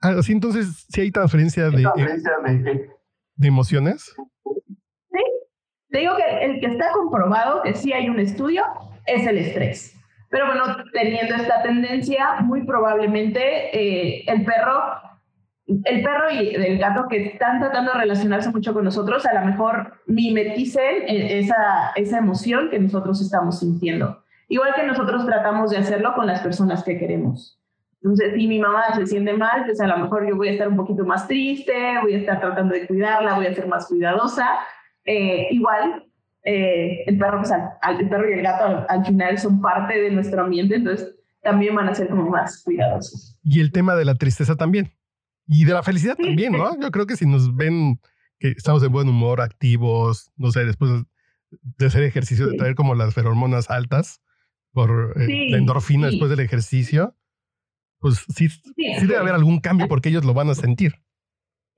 Así 0.00 0.32
entonces, 0.32 0.86
si 0.88 1.02
hay 1.02 1.10
transferencia 1.10 1.70
de, 1.70 1.82
transferencia 1.82 2.32
de, 2.42 2.90
de 3.34 3.48
emociones. 3.48 4.14
Te 5.90 5.98
digo 5.98 6.14
que 6.16 6.44
el 6.44 6.60
que 6.60 6.66
está 6.66 6.92
comprobado 6.92 7.62
que 7.62 7.74
sí 7.74 7.92
hay 7.92 8.08
un 8.08 8.20
estudio 8.20 8.64
es 9.06 9.26
el 9.26 9.38
estrés. 9.38 9.94
Pero 10.30 10.46
bueno, 10.46 10.64
teniendo 10.92 11.34
esta 11.34 11.62
tendencia, 11.62 12.40
muy 12.40 12.64
probablemente 12.64 13.40
eh, 13.72 14.24
el 14.26 14.44
perro 14.44 15.08
el 15.84 16.02
perro 16.02 16.30
y 16.30 16.54
el 16.54 16.78
gato 16.78 17.06
que 17.08 17.26
están 17.26 17.60
tratando 17.60 17.92
de 17.92 17.98
relacionarse 17.98 18.50
mucho 18.50 18.72
con 18.72 18.84
nosotros, 18.84 19.26
a 19.26 19.34
lo 19.38 19.44
mejor 19.44 20.00
mimeticen 20.06 21.02
e, 21.06 21.40
esa, 21.40 21.92
esa 21.94 22.18
emoción 22.18 22.70
que 22.70 22.78
nosotros 22.78 23.20
estamos 23.20 23.58
sintiendo. 23.60 24.22
Igual 24.48 24.74
que 24.74 24.86
nosotros 24.86 25.26
tratamos 25.26 25.70
de 25.70 25.76
hacerlo 25.76 26.14
con 26.14 26.26
las 26.26 26.40
personas 26.40 26.82
que 26.82 26.98
queremos. 26.98 27.60
Entonces, 28.02 28.32
si 28.34 28.46
mi 28.46 28.58
mamá 28.58 28.94
se 28.94 29.06
siente 29.06 29.34
mal, 29.34 29.64
pues 29.66 29.80
a 29.80 29.86
lo 29.86 29.98
mejor 29.98 30.26
yo 30.26 30.36
voy 30.36 30.48
a 30.48 30.52
estar 30.52 30.68
un 30.68 30.76
poquito 30.76 31.04
más 31.04 31.28
triste, 31.28 31.98
voy 32.00 32.14
a 32.14 32.18
estar 32.18 32.40
tratando 32.40 32.74
de 32.74 32.86
cuidarla, 32.86 33.34
voy 33.34 33.46
a 33.46 33.54
ser 33.54 33.66
más 33.66 33.88
cuidadosa. 33.88 34.48
Eh, 35.10 35.48
igual, 35.52 36.04
eh, 36.44 37.04
el, 37.06 37.16
perro, 37.16 37.38
pues, 37.38 37.50
al, 37.50 38.00
el 38.00 38.08
perro 38.10 38.28
y 38.28 38.34
el 38.34 38.42
gato 38.42 38.64
al, 38.64 38.86
al 38.88 39.06
final 39.06 39.38
son 39.38 39.60
parte 39.62 39.98
de 39.98 40.10
nuestro 40.10 40.42
ambiente, 40.42 40.74
entonces 40.74 41.14
también 41.42 41.74
van 41.74 41.88
a 41.88 41.94
ser 41.94 42.08
como 42.08 42.28
más 42.28 42.62
cuidadosos. 42.62 43.38
Y 43.42 43.60
el 43.60 43.72
tema 43.72 43.94
de 43.94 44.04
la 44.04 44.16
tristeza 44.16 44.54
también. 44.56 44.92
Y 45.46 45.64
de 45.64 45.72
la 45.72 45.82
felicidad 45.82 46.14
también, 46.14 46.52
¿no? 46.52 46.78
Yo 46.78 46.90
creo 46.90 47.06
que 47.06 47.16
si 47.16 47.24
nos 47.24 47.56
ven 47.56 48.00
que 48.38 48.48
estamos 48.50 48.82
de 48.82 48.88
buen 48.88 49.08
humor, 49.08 49.40
activos, 49.40 50.30
no 50.36 50.52
sé, 50.52 50.66
después 50.66 50.90
de 51.50 51.86
hacer 51.86 52.02
ejercicio, 52.02 52.46
de 52.46 52.58
traer 52.58 52.74
como 52.74 52.94
las 52.94 53.14
feromonas 53.14 53.70
altas 53.70 54.20
por 54.72 55.14
eh, 55.16 55.48
la 55.50 55.56
endorfina 55.56 56.08
después 56.08 56.28
del 56.28 56.40
ejercicio, 56.40 57.16
pues 57.98 58.26
sí, 58.28 58.50
sí, 58.50 58.74
debe 59.00 59.16
haber 59.16 59.34
algún 59.34 59.60
cambio 59.60 59.88
porque 59.88 60.10
ellos 60.10 60.26
lo 60.26 60.34
van 60.34 60.50
a 60.50 60.54
sentir. 60.54 60.96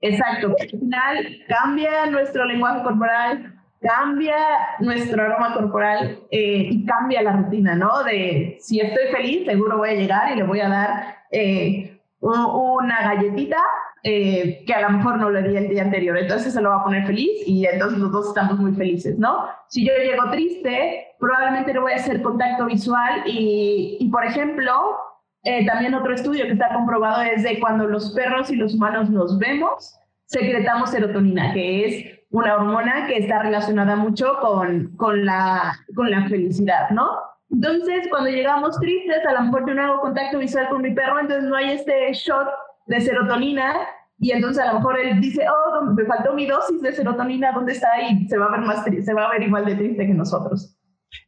Exacto. 0.01 0.55
Al 0.59 0.69
final 0.69 1.37
cambia 1.47 2.05
nuestro 2.07 2.45
lenguaje 2.45 2.83
corporal, 2.83 3.53
cambia 3.81 4.35
nuestro 4.79 5.23
aroma 5.23 5.53
corporal 5.53 6.19
eh, 6.31 6.67
y 6.71 6.85
cambia 6.85 7.21
la 7.21 7.33
rutina, 7.33 7.75
¿no? 7.75 8.03
De 8.03 8.57
si 8.59 8.79
estoy 8.79 9.07
feliz, 9.11 9.45
seguro 9.45 9.77
voy 9.77 9.89
a 9.89 9.93
llegar 9.93 10.31
y 10.31 10.35
le 10.35 10.43
voy 10.43 10.59
a 10.59 10.69
dar 10.69 11.15
eh, 11.31 11.99
una 12.19 13.01
galletita 13.01 13.57
eh, 14.03 14.63
que 14.65 14.73
a 14.73 14.81
lo 14.81 14.97
mejor 14.97 15.17
no 15.17 15.29
le 15.29 15.43
di 15.43 15.57
el 15.57 15.69
día 15.69 15.83
anterior, 15.83 16.17
entonces 16.17 16.53
se 16.53 16.61
lo 16.61 16.69
va 16.69 16.77
a 16.77 16.83
poner 16.83 17.05
feliz 17.05 17.47
y 17.47 17.65
entonces 17.65 17.99
los 17.99 18.11
dos 18.11 18.29
estamos 18.29 18.59
muy 18.59 18.73
felices, 18.73 19.17
¿no? 19.17 19.45
Si 19.67 19.85
yo 19.85 19.93
llego 19.93 20.29
triste, 20.31 21.07
probablemente 21.19 21.73
no 21.73 21.81
voy 21.81 21.93
a 21.93 21.95
hacer 21.95 22.21
contacto 22.21 22.65
visual 22.65 23.23
y, 23.25 23.97
y 23.99 24.09
por 24.09 24.25
ejemplo, 24.25 24.97
eh, 25.43 25.65
también 25.65 25.93
otro 25.95 26.13
estudio 26.13 26.45
que 26.45 26.51
está 26.51 26.73
comprobado 26.73 27.23
es 27.23 27.43
de 27.43 27.59
cuando 27.59 27.87
los 27.87 28.11
perros 28.11 28.51
y 28.51 28.55
los 28.55 28.75
humanos 28.75 29.09
nos 29.09 29.39
vemos, 29.39 29.97
secretamos 30.25 30.91
serotonina, 30.91 31.53
que 31.53 31.85
es 31.85 32.19
una 32.29 32.55
hormona 32.55 33.07
que 33.07 33.17
está 33.17 33.41
relacionada 33.41 33.95
mucho 33.95 34.37
con, 34.39 34.95
con, 34.95 35.25
la, 35.25 35.73
con 35.95 36.09
la 36.09 36.27
felicidad, 36.29 36.89
¿no? 36.91 37.09
Entonces, 37.49 38.07
cuando 38.09 38.29
llegamos 38.29 38.79
tristes, 38.79 39.25
a 39.25 39.33
lo 39.33 39.41
mejor 39.43 39.67
yo 39.67 39.73
no 39.73 39.83
hago 39.83 40.01
contacto 40.01 40.37
visual 40.39 40.69
con 40.69 40.81
mi 40.81 40.93
perro, 40.93 41.19
entonces 41.19 41.49
no 41.49 41.55
hay 41.55 41.71
este 41.71 42.13
shot 42.13 42.47
de 42.85 43.01
serotonina 43.01 43.75
y 44.19 44.31
entonces 44.31 44.63
a 44.63 44.71
lo 44.71 44.79
mejor 44.79 44.99
él 44.99 45.19
dice, 45.19 45.43
oh, 45.49 45.85
me 45.85 46.05
faltó 46.05 46.33
mi 46.33 46.45
dosis 46.45 46.81
de 46.81 46.93
serotonina, 46.93 47.51
¿dónde 47.51 47.73
está? 47.73 47.89
Y 48.09 48.27
se 48.27 48.37
va 48.37 48.45
a 48.45 48.51
ver 48.51 48.61
más 48.61 48.83
se 48.85 49.13
va 49.13 49.25
a 49.25 49.31
ver 49.31 49.43
igual 49.43 49.65
de 49.65 49.75
triste 49.75 50.07
que 50.07 50.13
nosotros. 50.13 50.77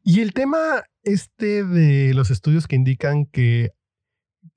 Y 0.03 0.22
el 0.22 0.32
tema 0.32 0.84
este 1.01 1.65
de 1.65 2.13
los 2.13 2.29
estudios 2.29 2.67
que 2.67 2.75
indican 2.75 3.25
que, 3.25 3.72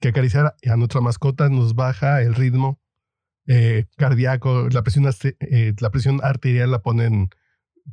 que 0.00 0.08
acariciar 0.08 0.54
a 0.68 0.76
nuestra 0.76 1.00
mascota 1.00 1.48
nos 1.48 1.74
baja 1.74 2.22
el 2.22 2.34
ritmo 2.34 2.78
eh, 3.46 3.86
cardíaco, 3.96 4.68
la 4.72 4.82
presión, 4.82 5.06
eh, 5.22 5.72
la 5.80 5.90
presión 5.90 6.20
arterial 6.22 6.70
la 6.70 6.80
ponen 6.80 7.30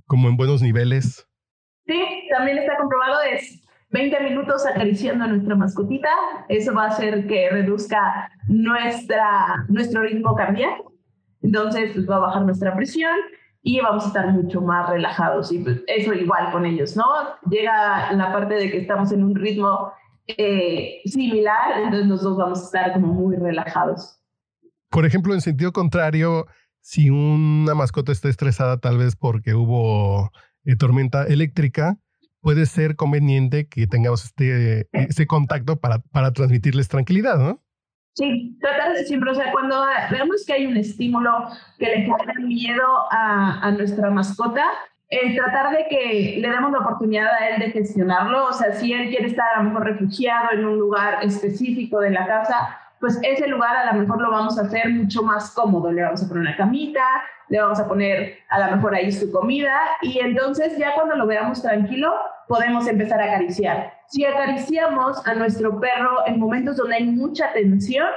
como 0.07 0.27
en 0.27 0.38
buenos 0.38 0.62
niveles. 0.62 1.27
Sí, 1.86 2.27
también 2.31 2.57
está 2.57 2.77
comprobado, 2.77 3.22
es 3.22 3.62
20 3.93 4.19
minutos 4.22 4.65
acariciando 4.65 5.25
a 5.25 5.27
nuestra 5.27 5.55
mascotita. 5.55 6.10
Eso 6.50 6.74
va 6.74 6.86
a 6.86 6.88
hacer 6.88 7.27
que 7.27 7.50
reduzca 7.51 8.31
nuestra, 8.48 9.65
nuestro 9.69 10.01
ritmo 10.01 10.36
cardíaco. 10.36 10.93
Entonces, 11.43 11.91
pues, 11.93 12.10
va 12.10 12.15
a 12.15 12.19
bajar 12.19 12.41
nuestra 12.43 12.75
presión 12.75 13.15
y 13.62 13.79
vamos 13.79 14.05
a 14.05 14.07
estar 14.07 14.27
mucho 14.31 14.62
más 14.62 14.89
relajados. 14.89 15.51
Y 15.51 15.60
pues, 15.60 15.81
eso 15.88 16.13
igual 16.13 16.51
con 16.51 16.65
ellos, 16.65 16.98
¿no? 16.98 17.05
Llega 17.50 18.12
la 18.13 18.31
parte 18.33 18.55
de 18.55 18.72
que 18.72 18.79
estamos 18.79 19.12
en 19.12 19.24
un 19.24 19.36
ritmo 19.36 19.93
eh, 20.27 21.01
similar, 21.06 21.82
entonces 21.84 22.08
nosotros 22.08 22.38
vamos 22.38 22.62
a 22.62 22.65
estar 22.65 22.94
como 22.94 23.13
muy 23.13 23.36
relajados. 23.36 24.20
Por 24.89 25.06
ejemplo, 25.06 25.34
en 25.34 25.42
sentido 25.42 25.72
contrario, 25.72 26.46
si 26.82 27.10
una 27.10 27.74
mascota 27.75 28.12
está 28.12 28.30
estresada 28.30 28.77
tal 28.77 28.98
vez 28.98 29.15
porque 29.15 29.53
hubo 29.53 30.32
eh, 30.65 30.75
tormenta 30.75 31.24
eléctrica, 31.24 31.98
puede 32.42 32.65
ser 32.65 32.96
conveniente 32.96 33.68
que 33.68 33.88
tengamos 33.88 34.25
este, 34.25 34.88
ese 34.92 35.25
contacto 35.27 35.80
para, 35.80 36.00
para 36.00 36.32
transmitirles 36.32 36.89
tranquilidad, 36.89 37.38
¿no? 37.38 37.63
Sí, 38.15 38.56
tratar 38.62 38.94
de 38.94 39.06
siempre, 39.06 39.32
o 39.32 39.34
sea, 39.34 39.51
cuando 39.51 39.84
vemos 40.12 40.46
que 40.46 40.53
hay 40.53 40.68
un 40.68 40.77
estímulo 40.77 41.32
que 41.80 41.88
le 41.88 42.01
genera 42.01 42.34
miedo 42.46 42.84
a, 43.10 43.60
a 43.68 43.72
nuestra 43.72 44.12
mascota, 44.12 44.65
eh, 45.13 45.36
tratar 45.36 45.72
de 45.72 45.86
que 45.88 46.38
le 46.39 46.50
demos 46.50 46.72
la 46.72 46.79
oportunidad 46.79 47.29
a 47.32 47.50
él 47.50 47.60
de 47.60 47.70
gestionarlo, 47.70 48.48
o 48.48 48.51
sea, 48.51 48.74
si 48.74 48.93
él 48.93 49.10
quiere 49.10 49.27
estar 49.27 49.46
a 49.53 49.62
lo 49.62 49.70
mejor 49.70 49.86
refugiado 49.86 50.53
en 50.53 50.65
un 50.65 50.79
lugar 50.79 51.24
específico 51.24 52.00
de 52.00 52.10
la 52.10 52.25
casa, 52.25 52.79
pues 53.00 53.20
ese 53.22 53.48
lugar 53.48 53.75
a 53.75 53.93
lo 53.93 54.00
mejor 54.00 54.20
lo 54.20 54.32
vamos 54.32 54.58
a 54.58 54.63
hacer 54.63 54.89
mucho 54.89 55.22
más 55.22 55.51
cómodo, 55.51 55.91
le 55.91 56.01
vamos 56.01 56.24
a 56.24 56.27
poner 56.27 56.48
una 56.48 56.58
camita, 56.58 57.03
le 57.50 57.62
vamos 57.62 57.79
a 57.79 57.88
poner 57.88 58.39
a 58.50 58.60
lo 58.60 58.75
mejor 58.75 58.96
ahí 58.96 59.12
su 59.12 59.32
comida 59.32 59.77
y 60.01 60.17
entonces 60.17 60.77
ya 60.79 60.96
cuando 60.96 61.15
lo 61.15 61.27
veamos 61.27 61.62
tranquilo 61.62 62.12
podemos 62.48 62.88
empezar 62.88 63.22
a 63.22 63.25
acariciar. 63.25 63.93
Si 64.08 64.25
acariciamos 64.25 65.27
a 65.27 65.36
nuestro 65.36 65.79
perro 65.79 66.25
en 66.25 66.39
momentos 66.39 66.77
donde 66.77 66.96
hay 66.96 67.03
mucha 67.03 67.53
tensión, 67.53 68.08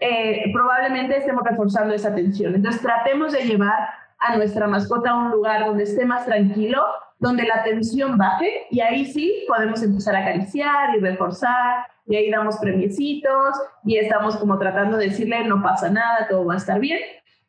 eh, 0.00 0.50
probablemente 0.52 1.16
estemos 1.16 1.44
reforzando 1.44 1.94
esa 1.94 2.14
tensión. 2.14 2.54
Entonces 2.54 2.82
tratemos 2.82 3.32
de 3.32 3.44
llevar 3.44 4.01
a 4.22 4.36
nuestra 4.36 4.66
mascota 4.66 5.10
a 5.10 5.16
un 5.16 5.30
lugar 5.30 5.66
donde 5.66 5.84
esté 5.84 6.04
más 6.04 6.24
tranquilo, 6.24 6.82
donde 7.18 7.44
la 7.44 7.62
tensión 7.62 8.16
baje 8.16 8.66
y 8.70 8.80
ahí 8.80 9.04
sí 9.04 9.44
podemos 9.46 9.82
empezar 9.82 10.16
a 10.16 10.20
acariciar 10.20 10.96
y 10.96 11.00
reforzar 11.00 11.86
y 12.06 12.16
ahí 12.16 12.30
damos 12.30 12.56
premiecitos 12.56 13.54
y 13.84 13.96
estamos 13.96 14.36
como 14.36 14.58
tratando 14.58 14.96
de 14.96 15.08
decirle 15.08 15.44
no 15.44 15.62
pasa 15.62 15.88
nada, 15.90 16.26
todo 16.28 16.46
va 16.46 16.54
a 16.54 16.56
estar 16.56 16.80
bien 16.80 17.00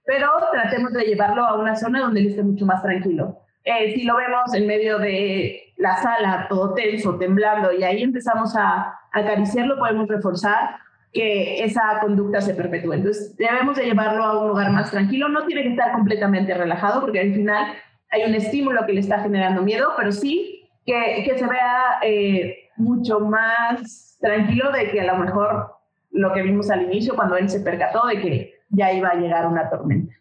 pero 0.06 0.30
tratemos 0.52 0.94
de 0.94 1.04
llevarlo 1.04 1.46
a 1.46 1.58
una 1.58 1.76
zona 1.76 2.02
donde 2.02 2.22
él 2.22 2.28
esté 2.28 2.44
mucho 2.44 2.66
más 2.66 2.82
tranquilo. 2.82 3.40
Eh, 3.64 3.94
si 3.94 4.04
lo 4.04 4.18
vemos 4.18 4.54
en 4.54 4.68
medio 4.68 5.00
de 5.00 5.74
la 5.78 5.96
sala, 5.98 6.48
todo 6.50 6.74
tenso, 6.74 7.18
temblando, 7.18 7.72
y 7.72 7.84
ahí 7.84 8.04
empezamos 8.04 8.56
a, 8.56 9.00
acariciarlo, 9.16 9.78
podemos 9.78 10.08
reforzar 10.08 10.80
que 11.14 11.64
esa 11.64 12.00
conducta 12.02 12.42
se 12.42 12.56
perpetúe. 12.56 12.94
Entonces, 12.94 13.38
debemos 13.38 13.78
de 13.78 13.86
llevarlo 13.86 14.24
a 14.24 14.42
un 14.42 14.50
lugar 14.50 14.72
más 14.72 14.90
tranquilo. 14.90 15.30
No 15.30 15.46
tiene 15.46 15.64
que 15.64 15.70
estar 15.70 15.92
completamente 15.94 16.54
relajado, 16.54 17.02
porque 17.02 17.20
al 17.20 17.34
final 17.34 17.76
hay 18.10 18.24
un 18.24 18.36
estímulo 18.36 18.86
que 18.86 18.94
le 18.94 19.00
está 19.00 19.20
generando 19.20 19.62
miedo, 19.62 19.90
pero 19.96 20.12
sí 20.12 20.70
que, 20.86 21.24
que 21.24 21.38
se 21.38 21.46
vea 21.46 22.00
eh, 22.02 22.70
mucho 22.78 23.20
más 23.20 24.18
tranquilo 24.20 24.72
de 24.72 24.90
que 24.92 25.02
a 25.02 25.14
lo 25.14 25.24
mejor 25.24 25.76
lo 26.12 26.34
que 26.34 26.42
vimos 26.42 26.70
al 26.70 26.84
inicio, 26.84 27.16
cuando 27.16 27.38
él 27.38 27.50
se 27.50 27.60
percató 27.60 28.08
de 28.08 28.22
que 28.22 28.54
ya 28.70 28.92
iba 28.92 29.10
a 29.10 29.16
llegar 29.16 29.48
una 29.48 29.70
tormenta. 29.70 30.14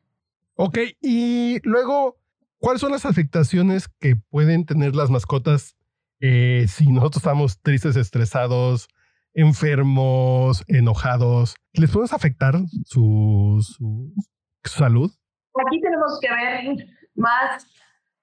Ok, 0.56 0.78
y 1.00 1.58
luego, 1.64 2.16
¿cuáles 2.58 2.80
son 2.80 2.92
las 2.92 3.06
afectaciones 3.06 3.88
que 3.88 4.16
pueden 4.16 4.66
tener 4.66 4.94
las 4.94 5.10
mascotas 5.10 5.76
eh, 6.20 6.66
si 6.68 6.86
nosotros 6.92 7.22
estamos 7.22 7.60
tristes, 7.60 7.96
estresados, 7.96 8.88
enfermos, 9.34 10.64
enojados? 10.68 11.56
¿Les 11.74 11.90
podemos 11.90 12.12
afectar 12.12 12.54
su, 12.84 13.60
salud? 14.64 15.10
Aquí 15.66 15.80
tenemos 15.80 16.18
que 16.20 16.28
ver 16.30 16.86
más 17.14 17.66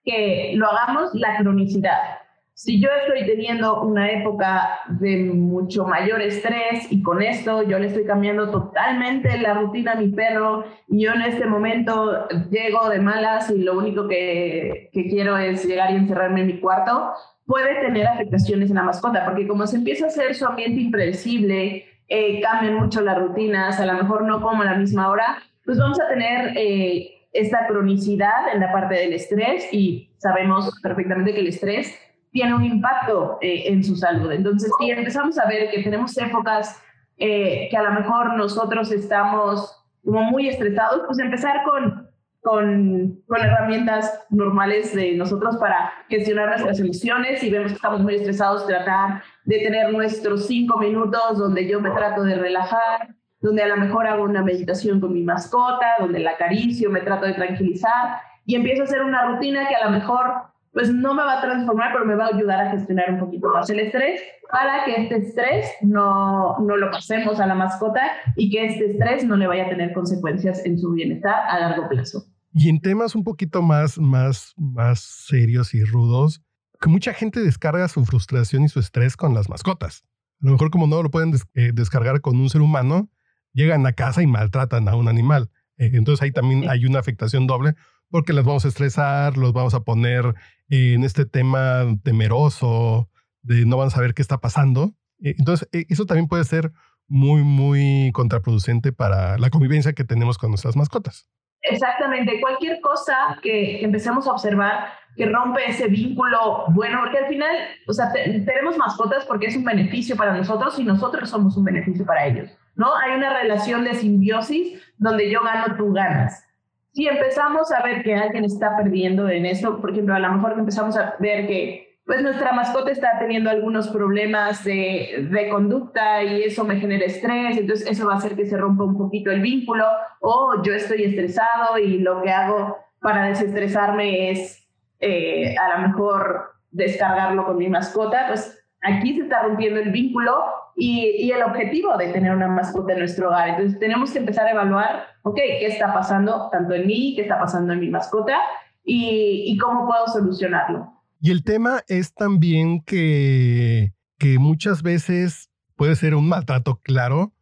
que 0.04 0.54
lo 0.56 0.68
hagamos 0.68 1.13
la 1.13 1.38
cronicidad 1.38 2.20
si 2.60 2.82
yo 2.82 2.89
estoy 2.89 3.25
teniendo 3.25 3.84
una 3.84 4.12
época 4.12 4.82
de 5.00 5.24
mucho 5.24 5.86
mayor 5.86 6.22
estrés 6.22 6.92
y 6.92 7.01
con 7.01 7.22
esto 7.22 7.63
yo 7.63 7.80
le 7.80 7.88
estoy 7.88 8.04
cambiando 8.04 8.51
totalmente 8.51 9.38
la 9.38 9.54
rutina 9.54 9.94
a 9.94 9.96
mi 9.96 10.10
perro 10.10 10.66
y 10.89 11.06
yo 11.06 11.13
en 11.13 11.22
este 11.22 11.46
momento 11.46 12.28
llego 12.51 12.89
de 12.89 13.00
malas 13.00 13.50
y 13.50 13.60
lo 13.60 13.78
único 13.78 14.10
que 14.10 14.89
quiero 14.92 15.38
es 15.38 15.63
llegar 15.66 15.92
y 15.92 15.96
encerrarme 15.96 16.42
en 16.42 16.48
mi 16.48 16.60
cuarto, 16.60 17.13
puede 17.50 17.82
tener 17.82 18.06
afectaciones 18.06 18.70
en 18.70 18.75
la 18.75 18.84
mascota, 18.84 19.25
porque 19.25 19.48
como 19.48 19.65
se 19.65 19.77
empieza 19.77 20.06
a 20.06 20.10
hacer 20.10 20.36
su 20.36 20.46
ambiente 20.46 20.79
impredecible, 20.79 21.84
eh, 22.08 22.41
cambian 22.41 22.75
mucho 22.75 23.01
las 23.01 23.18
rutinas, 23.18 23.79
a 23.79 23.88
lo 23.88 23.96
mejor 23.96 24.24
no 24.24 24.39
como 24.39 24.62
a 24.62 24.65
la 24.65 24.75
misma 24.75 25.10
hora, 25.10 25.39
pues 25.65 25.79
vamos 25.79 26.00
a 26.00 26.08
tener 26.08 26.53
eh, 26.56 27.25
esta 27.34 27.65
cronicidad 27.65 28.53
en 28.53 28.60
la 28.60 28.72
parte 28.72 28.94
del 28.94 29.13
estrés 29.13 29.68
y 29.74 30.12
sabemos 30.20 30.72
perfectamente 30.84 31.34
que 31.34 31.39
el 31.39 31.48
estrés 31.48 32.00
tiene 32.32 32.53
un 32.53 32.63
impacto 32.63 33.39
eh, 33.41 33.63
en 33.65 33.84
su 33.84 33.96
salud. 33.96 34.32
Entonces, 34.32 34.72
si 34.79 34.91
empezamos 34.91 35.39
a 35.39 35.48
ver 35.48 35.72
que 35.72 35.82
tenemos 35.82 36.15
épocas 36.20 36.79
eh, 37.18 37.68
que 37.72 37.77
a 37.77 37.82
lo 37.82 37.94
mejor 37.94 38.36
nosotros 38.36 38.91
estamos 38.91 39.75
como 40.06 40.22
muy 40.22 40.50
estresados, 40.50 41.01
pues 41.08 41.18
empezar 41.18 41.63
con, 41.63 42.09
con, 42.41 43.22
con, 43.27 43.41
herramientas 43.41 44.25
normales 44.29 44.96
de 44.96 45.15
nosotros 45.15 45.58
para 45.58 45.91
gestionar 46.10 46.50
nuestras 46.50 46.79
emociones. 46.79 47.41
Si 47.41 47.50
vemos 47.50 47.72
que 47.72 47.75
estamos 47.75 48.01
muy 48.01 48.15
estresados, 48.15 48.65
tratar 48.65 49.24
de 49.46 49.60
tener 49.60 49.91
nuestros 49.91 50.48
cinco 50.48 50.77
minutos 50.77 51.38
donde 51.38 51.67
yo 51.67 51.81
me 51.81 51.91
trato 51.91 52.24
de 52.24 52.36
relajar, 52.36 53.15
donde 53.41 53.63
a 53.63 53.67
lo 53.67 53.77
mejor 53.77 54.08
hago 54.08 54.24
una 54.24 54.43
meditación 54.43 55.00
con 55.00 55.13
mi 55.13 55.24
mascota, 55.24 55.88
donde 56.00 56.19
la 56.19 56.31
acaricio, 56.31 56.89
me 56.89 57.01
trato 57.01 57.25
de 57.25 57.34
tranquilizar 57.34 58.19
y 58.46 58.55
empiezo 58.55 58.81
a 58.81 58.86
hacer 58.86 59.01
una 59.03 59.27
rutina 59.27 59.67
que 59.67 59.75
a 59.75 59.86
lo 59.86 59.91
mejor 59.91 60.50
pues 60.72 60.93
no 60.93 61.13
me 61.13 61.24
va 61.24 61.39
a 61.39 61.41
transformar, 61.41 61.91
pero 61.93 62.05
me 62.05 62.15
va 62.15 62.25
a 62.25 62.36
ayudar 62.36 62.67
a 62.67 62.72
gestionar 62.72 63.12
un 63.12 63.19
poquito 63.19 63.50
más 63.50 63.69
el 63.69 63.79
estrés 63.79 64.22
para 64.51 64.86
que 64.86 65.03
este 65.03 65.17
estrés 65.17 65.72
no, 65.81 66.58
no 66.60 66.77
lo 66.77 66.91
pasemos 66.91 67.39
a 67.39 67.48
la 67.48 67.55
mascota 67.55 68.01
y 68.36 68.50
que 68.50 68.65
este 68.65 68.91
estrés 68.91 69.25
no 69.25 69.36
le 69.36 69.48
vaya 69.48 69.65
a 69.65 69.69
tener 69.69 69.93
consecuencias 69.93 70.63
en 70.65 70.77
su 70.77 70.91
bienestar 70.91 71.43
a 71.48 71.60
largo 71.60 71.89
plazo. 71.89 72.24
Y 72.51 72.70
en 72.70 72.82
temas 72.82 73.15
un 73.15 73.24
poquito 73.24 73.62
más, 73.62 73.98
más, 74.00 74.53
más 74.58 75.00
serios 75.00 75.74
y 75.74 75.84
rudos, 75.84 76.41
que 76.79 76.89
mucha 76.89 77.13
gente 77.13 77.41
descarga 77.41 77.88
su 77.88 78.06
frustración 78.06 78.63
y 78.63 78.70
su 78.70 78.79
estrés 78.79 79.15
con 79.15 79.34
las 79.34 79.50
mascotas. 79.50 80.03
A 80.41 80.46
lo 80.46 80.53
mejor 80.53 80.72
como 80.72 80.88
no 80.88 81.03
lo 81.03 81.12
pueden 81.12 81.34
eh, 81.53 81.72
descargar 81.74 82.22
con 82.22 82.39
un 82.39 82.50
ser 82.50 82.62
humano, 82.62 83.10
llegan 83.53 83.86
a 83.86 83.94
casa 83.94 84.22
y 84.22 84.27
maltratan 84.27 84.88
a 84.88 84.96
un 84.96 85.08
animal. 85.08 85.51
Eh, 85.77 85.91
entonces 85.94 86.24
ahí 86.24 86.32
también 86.32 86.70
hay 86.70 86.86
una 86.86 87.00
afectación 87.00 87.46
doble 87.48 87.75
porque 88.10 88.34
las 88.34 88.46
vamos 88.46 88.65
a 88.65 88.70
estresar, 88.70 89.38
los 89.38 89.53
vamos 89.53 89.74
a 89.74 89.82
poner 89.82 90.34
en 90.70 91.03
este 91.03 91.25
tema 91.25 91.86
temeroso, 92.03 93.10
de 93.41 93.65
no 93.65 93.77
van 93.77 93.88
a 93.88 93.91
saber 93.91 94.13
qué 94.13 94.22
está 94.22 94.39
pasando. 94.39 94.96
Eh, 95.22 95.36
entonces, 95.38 95.68
eso 95.72 96.06
también 96.06 96.27
puede 96.27 96.44
ser 96.44 96.72
muy, 97.08 97.44
muy 97.44 98.12
contraproducente 98.13 98.91
para 98.94 99.38
la 99.38 99.50
convivencia 99.50 99.94
que 99.94 100.03
tenemos 100.03 100.38
con 100.38 100.51
nuestras 100.51 100.75
mascotas. 100.75 101.27
Exactamente, 101.62 102.39
cualquier 102.39 102.80
cosa 102.82 103.38
que, 103.42 103.84
empecemos 103.84 104.28
a 104.28 104.32
observar 104.32 104.92
que 105.16 105.25
rompe 105.25 105.62
ese 105.68 105.88
vínculo 105.88 106.66
bueno, 106.70 107.00
porque 107.01 107.18
al 107.18 107.28
final, 107.28 107.56
o 107.88 107.94
sea, 107.94 108.12
tenemos 108.13 108.78
mascotas 108.78 109.25
porque 109.25 109.48
es 109.48 109.58
un 109.58 109.66
beneficio 109.66 110.16
para 110.16 110.34
nosotros 110.34 110.80
y 110.80 110.84
nosotros 110.84 111.30
somos 111.30 111.58
un 111.58 111.66
beneficio 111.66 112.06
para 112.06 112.25
ellos, 112.25 112.50
¿no? 112.75 112.96
Hay 112.96 113.18
una 113.18 113.38
relación 113.38 113.84
de 113.84 113.94
simbiosis 113.96 114.82
donde 114.98 115.30
yo 115.30 115.42
gano, 115.44 115.75
tú 115.75 115.92
ganas 115.92 116.46
si 116.94 117.08
empezamos 117.08 117.72
a 117.72 117.84
ver 117.84 118.04
que 118.04 118.16
alguien 118.16 118.46
está 118.46 118.75
perdiendo 118.75 119.30
en 119.30 119.46
esto, 119.46 119.80
por 119.80 119.92
ejemplo, 119.92 120.16
a 120.16 120.20
lo 120.20 120.34
mejor 120.34 120.54
empezamos 120.58 120.98
a 120.98 121.16
ver 121.20 121.48
que 121.48 121.88
pues 122.10 122.24
nuestra 122.24 122.54
mascota 122.54 122.89
está 122.89 123.20
teniendo 123.20 123.51
algunos 123.51 123.88
problemas 123.89 124.63
de, 124.63 125.28
de, 125.30 125.48
conducta 125.48 126.24
y 126.24 126.42
eso 126.42 126.63
me 126.63 126.80
genera 126.80 127.06
estrés, 127.06 127.56
entonces 127.56 127.88
eso 127.88 128.08
va 128.08 128.13
a 128.13 128.18
hacer 128.18 128.36
que 128.36 128.48
se 128.48 128.58
rompa 128.58 128.84
un 128.84 128.98
poquito 128.98 129.30
el 129.30 129.42
vínculo, 129.42 129.86
o 130.20 130.63
yo 130.63 130.74
estoy 130.74 131.04
estresado 131.04 131.78
y 131.78 132.00
lo 132.00 132.24
que 132.24 132.32
hago 132.32 132.78
para 133.00 133.28
desestresarme 133.28 134.32
es 134.32 134.68
eh, 135.00 135.56
a 135.56 135.78
lo 135.78 135.88
mejor 135.88 136.54
descargarlo 136.72 137.46
con 137.46 137.58
mi 137.58 137.70
mascota, 137.70 138.25
pues 138.28 138.60
aquí 138.82 139.16
se 139.16 139.22
está 139.22 139.44
rompiendo 139.44 139.80
el 139.80 139.92
vínculo 139.92 140.34
y, 140.75 141.30
el 141.32 141.44
objetivo 141.44 141.96
de 141.96 142.08
tener 142.08 142.34
una 142.34 142.48
mascota 142.48 142.94
en 142.94 143.00
nuestro 143.00 143.28
hogar. 143.28 143.50
Entonces 143.50 143.80
tenemos 143.80 144.12
que 144.12 144.18
empezar 144.18 144.48
a 144.48 144.51
evaluar, 144.54 145.04
ok, 145.22 145.36
¿qué 145.36 145.68
está 145.68 145.94
pasando 145.94 146.50
tanto 146.50 146.74
en 146.74 146.88
mí, 146.88 147.13
qué 147.16 147.22
está 147.22 147.38
pasando 147.38 147.72
en 147.72 147.82
mi 147.82 147.89
mascota 147.92 148.39
y, 148.84 149.56
cómo 149.60 149.86
puedo 149.86 150.08
solucionarlo? 150.08 150.99
Y 151.20 151.32
el 151.32 151.44
tema 151.44 151.84
es 151.88 152.14
también 152.14 152.82
que, 152.82 153.94
que 154.18 154.40
muchas 154.40 154.82
veces 154.82 155.50
puede 155.76 155.96
ser 155.96 156.16
un 156.16 156.28
maltrato, 156.28 156.80
claro, 156.82 157.34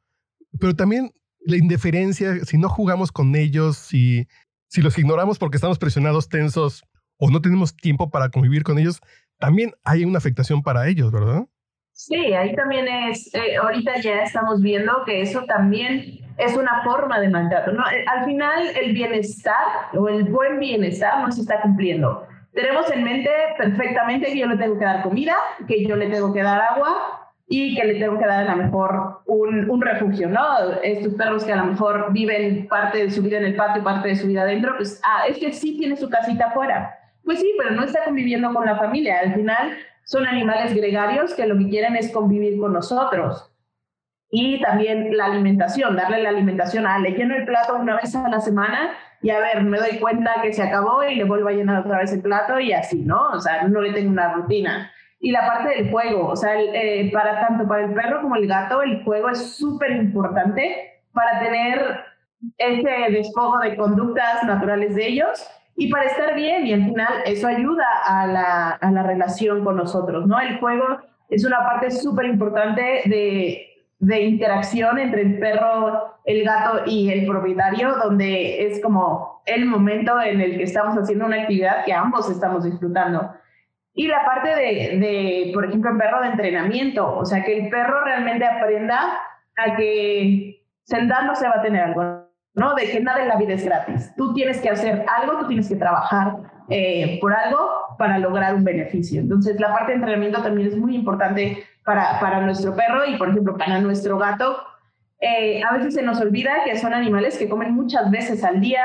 pero 0.59 0.75
también 0.75 1.11
la 1.39 1.57
indiferencia, 1.57 2.43
si 2.45 2.57
no 2.57 2.69
jugamos 2.69 3.11
con 3.11 3.35
ellos, 3.35 3.77
si, 3.77 4.27
si 4.67 4.81
los 4.81 4.97
ignoramos 4.97 5.39
porque 5.39 5.57
estamos 5.57 5.79
presionados, 5.79 6.29
tensos 6.29 6.83
o 7.17 7.29
no 7.29 7.41
tenemos 7.41 7.75
tiempo 7.75 8.09
para 8.09 8.29
convivir 8.29 8.63
con 8.63 8.77
ellos, 8.77 8.99
también 9.39 9.73
hay 9.83 10.03
una 10.03 10.17
afectación 10.17 10.61
para 10.61 10.87
ellos, 10.87 11.11
¿verdad? 11.11 11.45
Sí, 11.93 12.15
ahí 12.33 12.55
también 12.55 12.87
es, 12.87 13.33
eh, 13.33 13.57
ahorita 13.57 13.99
ya 14.01 14.21
estamos 14.21 14.61
viendo 14.61 15.03
que 15.03 15.21
eso 15.21 15.43
también 15.45 16.19
es 16.37 16.55
una 16.55 16.83
forma 16.83 17.19
de 17.19 17.29
maltrato. 17.29 17.71
¿no? 17.71 17.83
Eh, 17.89 18.05
al 18.07 18.25
final 18.25 18.67
el 18.79 18.93
bienestar 18.93 19.55
o 19.93 20.07
el 20.07 20.25
buen 20.25 20.59
bienestar 20.59 21.21
no 21.21 21.31
se 21.31 21.41
está 21.41 21.59
cumpliendo. 21.61 22.27
Tenemos 22.57 22.89
en 22.91 23.03
mente 23.03 23.29
perfectamente 23.55 24.31
que 24.31 24.39
yo 24.39 24.47
le 24.47 24.57
tengo 24.57 24.79
que 24.79 24.85
dar 24.85 25.03
comida, 25.03 25.35
que 25.67 25.85
yo 25.85 25.95
le 25.95 26.09
tengo 26.09 26.33
que 26.33 26.41
dar 26.41 26.59
agua, 26.59 27.29
y 27.47 27.75
que 27.75 27.85
le 27.85 27.99
tengo 27.99 28.17
que 28.17 28.25
dar 28.25 28.47
a 28.47 28.55
lo 28.55 28.63
mejor 28.63 29.19
un, 29.27 29.69
un, 29.69 29.79
refugio, 29.79 30.27
¿no? 30.27 30.41
Estos 30.81 31.13
perros 31.13 31.43
que 31.43 31.53
a 31.53 31.57
lo 31.57 31.65
mejor 31.65 32.11
viven 32.11 32.67
parte 32.67 32.97
de 32.97 33.11
su 33.11 33.21
vida 33.21 33.37
en 33.37 33.45
el 33.45 33.55
patio, 33.55 33.83
parte 33.83 34.07
de 34.07 34.15
su 34.15 34.25
vida 34.25 34.41
adentro, 34.41 34.73
pues, 34.75 34.99
ah, 35.03 35.27
es 35.27 35.37
que 35.37 35.53
sí 35.53 35.77
tiene 35.77 35.97
su 35.97 36.09
casita 36.09 36.47
afuera. 36.47 36.97
Pues 37.23 37.39
sí, 37.41 37.53
pero 37.59 37.75
no 37.75 37.83
está 37.83 38.05
conviviendo 38.05 38.51
con 38.51 38.65
la 38.65 38.75
familia. 38.75 39.19
Al 39.19 39.35
final 39.35 39.77
son 40.03 40.25
animales 40.25 40.73
gregarios 40.73 41.35
que 41.35 41.45
lo 41.45 41.59
que 41.59 41.69
quieren 41.69 41.95
es 41.95 42.11
convivir 42.11 42.59
con 42.59 42.73
nosotros. 42.73 43.51
Y 44.29 44.61
también 44.61 45.15
la 45.15 45.25
alimentación, 45.25 45.95
darle 45.95 46.21
la 46.21 46.29
alimentación, 46.29 46.85
ah, 46.85 46.99
le 46.99 47.11
lleno 47.11 47.35
el 47.35 47.45
plato 47.45 47.75
una 47.75 47.95
vez 47.95 48.13
a 48.15 48.27
la 48.27 48.41
semana 48.41 48.91
y 49.21 49.29
a 49.29 49.39
ver, 49.39 49.63
me 49.63 49.79
doy 49.79 49.99
cuenta 49.99 50.41
que 50.41 50.53
se 50.53 50.63
acabó 50.63 51.03
y 51.03 51.15
le 51.15 51.23
vuelvo 51.23 51.49
a 51.49 51.53
llenar 51.53 51.79
otra 51.85 51.99
vez 51.99 52.11
el 52.13 52.21
plato 52.21 52.59
y 52.59 52.73
así, 52.73 53.03
¿no? 53.03 53.29
O 53.29 53.39
sea, 53.39 53.63
no 53.63 53.81
le 53.81 53.93
tengo 53.93 54.11
una 54.11 54.33
rutina 54.33 54.91
y 55.19 55.31
la 55.31 55.47
parte 55.47 55.69
del 55.69 55.89
juego, 55.89 56.27
o 56.27 56.35
sea, 56.35 56.59
eh, 56.59 57.09
para 57.11 57.47
tanto 57.47 57.67
para 57.67 57.85
el 57.85 57.93
perro 57.93 58.21
como 58.21 58.35
el 58.35 58.47
gato, 58.47 58.81
el 58.81 59.03
juego 59.03 59.29
es 59.29 59.57
súper 59.57 59.91
importante 59.91 61.01
para 61.13 61.39
tener 61.39 62.05
ese 62.57 63.11
despojo 63.11 63.59
de 63.59 63.75
conductas 63.75 64.43
naturales 64.43 64.93
de 64.95 65.07
ellos 65.07 65.49
y 65.75 65.89
para 65.89 66.05
estar 66.05 66.35
bien 66.35 66.67
y 66.67 66.73
al 66.73 66.85
final 66.85 67.13
eso 67.25 67.47
ayuda 67.47 67.85
a 68.05 68.27
la, 68.27 68.69
a 68.71 68.91
la 68.91 69.03
relación 69.03 69.63
con 69.63 69.77
nosotros, 69.77 70.27
¿no? 70.27 70.39
El 70.39 70.59
juego 70.59 70.85
es 71.29 71.43
una 71.45 71.59
parte 71.59 71.89
súper 71.89 72.25
importante 72.25 73.01
de, 73.05 73.76
de 73.99 74.21
interacción 74.21 74.99
entre 74.99 75.21
el 75.21 75.39
perro, 75.39 76.19
el 76.25 76.43
gato 76.43 76.81
y 76.85 77.11
el 77.11 77.25
propietario, 77.25 77.95
donde 77.95 78.65
es 78.67 78.81
como 78.81 79.41
el 79.45 79.65
momento 79.65 80.21
en 80.21 80.41
el 80.41 80.57
que 80.57 80.63
estamos 80.63 80.95
haciendo 80.95 81.25
una 81.25 81.41
actividad 81.41 81.83
que 81.85 81.93
ambos 81.93 82.29
estamos 82.29 82.63
disfrutando. 82.63 83.31
Y 83.93 84.07
la 84.07 84.23
parte 84.25 84.49
de, 84.49 84.99
de, 84.99 85.51
por 85.53 85.65
ejemplo, 85.65 85.91
el 85.91 85.97
perro 85.97 86.21
de 86.21 86.27
entrenamiento, 86.27 87.17
o 87.17 87.25
sea, 87.25 87.43
que 87.43 87.57
el 87.57 87.69
perro 87.69 88.03
realmente 88.03 88.45
aprenda 88.45 89.17
a 89.57 89.75
que 89.75 90.63
sentando 90.83 91.33
se 91.33 91.47
va 91.47 91.55
a 91.55 91.61
tener 91.63 91.81
algo, 91.81 92.27
¿no? 92.53 92.75
De 92.75 92.91
que 92.91 92.99
nada 92.99 93.23
en 93.23 93.29
la 93.29 93.37
vida 93.37 93.53
es 93.53 93.65
gratis. 93.65 94.13
Tú 94.15 94.33
tienes 94.33 94.61
que 94.61 94.69
hacer 94.69 95.03
algo, 95.07 95.39
tú 95.39 95.47
tienes 95.47 95.67
que 95.67 95.75
trabajar 95.75 96.37
eh, 96.69 97.17
por 97.19 97.33
algo 97.33 97.86
para 97.97 98.19
lograr 98.19 98.55
un 98.55 98.63
beneficio. 98.63 99.21
Entonces, 99.21 99.59
la 99.59 99.73
parte 99.73 99.91
de 99.91 99.95
entrenamiento 99.95 100.41
también 100.41 100.67
es 100.67 100.77
muy 100.77 100.95
importante 100.95 101.63
para, 101.83 102.19
para 102.19 102.41
nuestro 102.41 102.75
perro 102.75 103.05
y, 103.05 103.17
por 103.17 103.29
ejemplo, 103.29 103.57
para 103.57 103.79
nuestro 103.81 104.17
gato. 104.17 104.57
Eh, 105.19 105.61
a 105.63 105.75
veces 105.77 105.95
se 105.95 106.03
nos 106.03 106.19
olvida 106.21 106.63
que 106.65 106.77
son 106.77 106.93
animales 106.93 107.37
que 107.37 107.49
comen 107.49 107.73
muchas 107.73 108.11
veces 108.11 108.43
al 108.43 108.61
día 108.61 108.83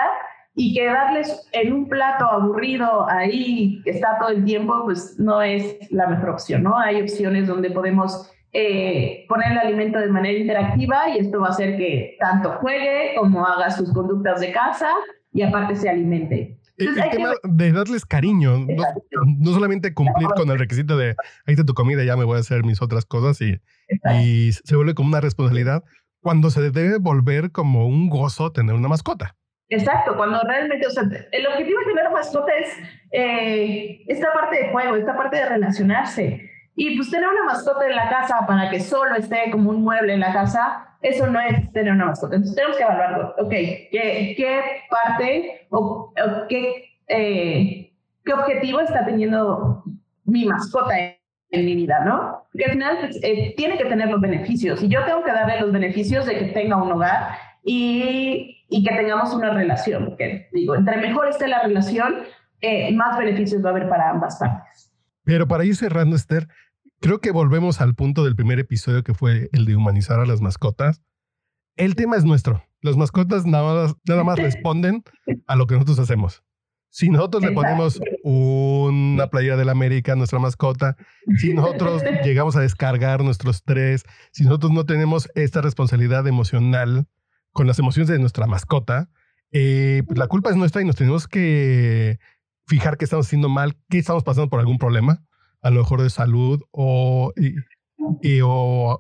y 0.55 0.75
que 0.75 0.87
darles 0.87 1.49
en 1.53 1.73
un 1.73 1.89
plato 1.89 2.27
aburrido 2.27 3.09
ahí 3.09 3.81
que 3.85 3.91
está 3.91 4.19
todo 4.19 4.31
el 4.31 4.45
tiempo, 4.45 4.83
pues 4.85 5.19
no 5.19 5.41
es 5.43 5.77
la 5.91 6.07
mejor 6.07 6.31
opción, 6.31 6.63
¿no? 6.63 6.79
Hay 6.79 7.01
opciones 7.01 7.47
donde 7.47 7.71
podemos 7.71 8.31
eh, 8.53 9.25
poner 9.29 9.53
el 9.53 9.59
alimento 9.59 9.99
de 9.99 10.09
manera 10.09 10.39
interactiva 10.39 11.09
y 11.09 11.19
esto 11.19 11.41
va 11.41 11.49
a 11.49 11.51
hacer 11.51 11.77
que 11.79 12.17
tanto 12.21 12.53
juegue 12.61 13.15
como 13.17 13.47
haga 13.47 13.71
sus 13.71 13.93
conductas 13.93 14.41
de 14.41 14.53
casa 14.53 14.91
y 15.33 15.43
aparte 15.43 15.75
se 15.75 15.89
alimente. 15.89 16.59
El 16.77 16.95
tema 17.11 17.35
de 17.45 17.73
darles 17.73 18.05
cariño, 18.07 18.67
no, 18.67 19.53
solamente 19.53 19.95
cumplir 19.95 20.29
con 20.37 20.51
el 20.51 20.59
requisito 20.59 20.97
de 20.97 21.11
ahí 21.47 21.55
está 21.55 21.65
tu 21.65 21.75
comida, 21.75 22.05
ya 22.05 22.17
me 22.17 22.25
voy 22.25 22.37
a 22.37 22.41
hacer 22.41 22.65
mis 22.65 22.83
otras 22.83 23.05
cosas 23.05 23.41
y, 23.41 23.61
y 24.15 24.53
se 24.53 24.77
vuelve 24.77 24.95
como 24.95 25.09
una 25.09 25.21
responsabilidad 25.21 25.85
cuando 26.21 26.51
se 26.51 26.71
debe 26.71 26.99
volver 26.99 27.51
como 27.51 27.87
un 27.87 28.09
gozo 28.09 28.53
tener 28.53 28.75
una 28.75 28.89
mascota. 28.89 29.37
Exacto, 29.69 30.17
cuando 30.17 30.39
realmente, 30.43 30.87
o 30.87 30.91
sea, 30.91 31.05
el 31.33 31.47
objetivo 31.47 31.81
de 31.81 31.87
tener 31.87 32.11
mascota 32.11 32.53
es 32.59 32.77
eh, 33.11 34.05
esta 34.07 34.33
parte 34.33 34.65
de 34.65 34.71
juego, 34.71 34.97
esta 34.97 35.17
parte 35.17 35.37
de 35.37 35.49
relacionarse. 35.49 36.52
Y 36.75 36.97
pues 36.97 37.11
tener 37.11 37.29
una 37.29 37.45
mascota 37.45 37.87
en 37.87 37.97
la 37.97 38.09
casa 38.09 38.47
para 38.47 38.71
que 38.71 38.81
solo 38.81 39.15
esté 39.15 39.51
como 39.51 39.71
un 39.71 39.83
mueble 39.83 40.15
en 40.15 40.21
la 40.21 40.33
casa, 40.33 40.97
eso 41.03 41.27
no 41.27 41.39
es 41.41 41.71
tener 41.73 41.93
una 41.93 42.07
mascota. 42.07 42.37
Entonces 42.37 42.57
tenemos 42.57 42.77
que 42.77 42.83
evaluarlo. 42.83 43.35
Ok, 43.39 43.51
¿qué, 43.51 44.35
qué 44.37 44.63
parte 44.91 45.67
o, 45.71 46.13
qué, 46.49 46.97
eh, 47.09 47.93
qué 48.25 48.33
objetivo 48.33 48.81
está 48.81 49.05
teniendo 49.05 49.85
mi 50.25 50.47
mascota 50.47 50.95
en, 51.51 51.67
mi 51.67 51.75
vida, 51.75 52.03
¿no? 52.05 52.47
Porque 52.51 52.65
al 52.65 52.71
final 52.73 52.99
pues, 53.01 53.21
eh, 53.23 53.53
tiene 53.57 53.77
que 53.77 53.85
tener 53.85 54.09
los 54.09 54.21
beneficios 54.21 54.83
y 54.83 54.89
yo 54.89 55.05
tengo 55.05 55.23
que 55.23 55.33
darle 55.33 55.61
los 55.61 55.71
beneficios 55.71 56.25
de 56.25 56.39
que 56.39 56.45
tenga 56.47 56.83
un 56.83 56.91
hogar 56.93 57.37
y 57.63 58.63
y 58.73 58.83
que 58.83 58.95
tengamos 58.95 59.35
una 59.35 59.51
relación, 59.51 60.07
porque 60.07 60.49
digo, 60.53 60.75
entre 60.75 60.97
mejor 60.97 61.29
esté 61.29 61.47
la 61.47 61.63
relación, 61.63 62.23
eh, 62.63 62.91
más 62.95 63.19
beneficios 63.19 63.63
va 63.63 63.69
a 63.69 63.73
haber 63.73 63.89
para 63.89 64.11
ambas 64.11 64.39
partes. 64.39 64.92
Pero 65.25 65.47
para 65.49 65.65
ir 65.65 65.77
cerrando, 65.77 66.17
Esther, 66.17 66.49
creo 67.01 67.21
que 67.21 67.31
volvemos 67.31 67.81
al 67.81 67.95
punto 67.95 68.25
del 68.25 68.37
primer 68.37 68.59
episodio 68.59 69.03
que 69.03 69.15
fue 69.15 69.49
el 69.53 69.65
de 69.65 69.77
humanizar 69.77 70.21
a 70.21 70.27
las 70.27 70.41
mascotas. 70.41 71.03
El 71.77 71.95
tema 71.95 72.17
es 72.17 72.25
nuestro. 72.25 72.65
Las 72.81 72.97
mascotas 72.97 73.47
nada 73.47 73.65
más, 73.65 73.95
nada 74.07 74.25
más 74.25 74.39
responden 74.39 75.05
a 75.47 75.57
lo 75.57 75.67
que 75.67 75.75
nosotros 75.75 75.99
hacemos. 75.99 76.43
Si 76.91 77.09
nosotros 77.09 77.43
le 77.43 77.53
ponemos 77.53 77.99
una 78.23 79.29
playera 79.29 79.57
de 79.57 79.65
la 79.65 79.73
América 79.73 80.13
a 80.13 80.17
nuestra 80.17 80.39
mascota, 80.39 80.97
si 81.39 81.55
nosotros 81.55 82.03
llegamos 82.25 82.55
a 82.55 82.61
descargar 82.61 83.25
nuestro 83.25 83.51
estrés, 83.51 84.05
si 84.31 84.45
nosotros 84.45 84.73
no 84.73 84.85
tenemos 84.85 85.31
esta 85.35 85.63
responsabilidad 85.63 86.27
emocional 86.27 87.07
con 87.53 87.67
las 87.67 87.79
emociones 87.79 88.09
de 88.09 88.19
nuestra 88.19 88.47
mascota, 88.47 89.09
eh, 89.53 90.03
pues 90.07 90.19
la 90.19 90.27
culpa 90.27 90.51
es 90.51 90.57
nuestra 90.57 90.83
y 90.83 90.85
nos 90.85 90.97
tenemos 90.97 91.29
que 91.29 92.19
fijar 92.67 92.97
qué 92.97 93.05
estamos 93.05 93.27
haciendo 93.27 93.49
mal, 93.49 93.77
qué 93.89 93.99
estamos 93.99 94.25
pasando 94.25 94.49
por 94.49 94.61
algún 94.61 94.79
problema, 94.79 95.23
a 95.61 95.71
lo 95.71 95.81
mejor 95.81 96.03
de 96.03 96.11
salud 96.11 96.63
o, 96.71 97.33
o, 98.43 98.99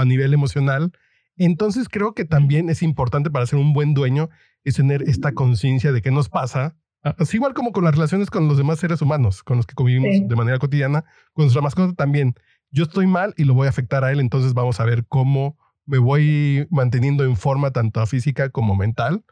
a 0.00 0.04
nivel 0.04 0.34
emocional. 0.34 0.92
Entonces 1.36 1.88
creo 1.88 2.14
que 2.14 2.24
también 2.24 2.70
es 2.70 2.82
importante 2.82 3.30
para 3.30 3.46
ser 3.46 3.58
un 3.58 3.72
buen 3.72 3.94
dueño 3.94 4.28
es 4.64 4.76
tener 4.76 5.02
esta 5.02 5.32
conciencia 5.32 5.92
de 5.92 6.02
qué 6.02 6.10
nos 6.10 6.28
pasa, 6.28 6.76
así 7.02 7.36
igual 7.36 7.54
como 7.54 7.70
con 7.70 7.84
las 7.84 7.94
relaciones 7.94 8.30
con 8.30 8.48
los 8.48 8.56
demás 8.56 8.80
seres 8.80 9.00
humanos, 9.00 9.44
con 9.44 9.58
los 9.58 9.66
que 9.66 9.76
convivimos 9.76 10.28
de 10.28 10.36
manera 10.36 10.58
cotidiana, 10.58 11.04
con 11.34 11.44
nuestra 11.44 11.62
mascota 11.62 11.94
también. 11.94 12.34
Yo 12.70 12.82
estoy 12.82 13.06
mal 13.06 13.32
y 13.36 13.44
lo 13.44 13.54
voy 13.54 13.66
a 13.66 13.70
afectar 13.70 14.02
a 14.02 14.10
él, 14.10 14.18
entonces 14.18 14.54
vamos 14.54 14.80
a 14.80 14.84
ver 14.84 15.06
cómo 15.06 15.56
me 15.84 15.98
voy 15.98 16.66
manteniendo 16.70 17.22
en 17.22 17.36
forma 17.36 17.70
tanto 17.70 18.04
física 18.06 18.50
como 18.50 18.74
mental 18.74 19.24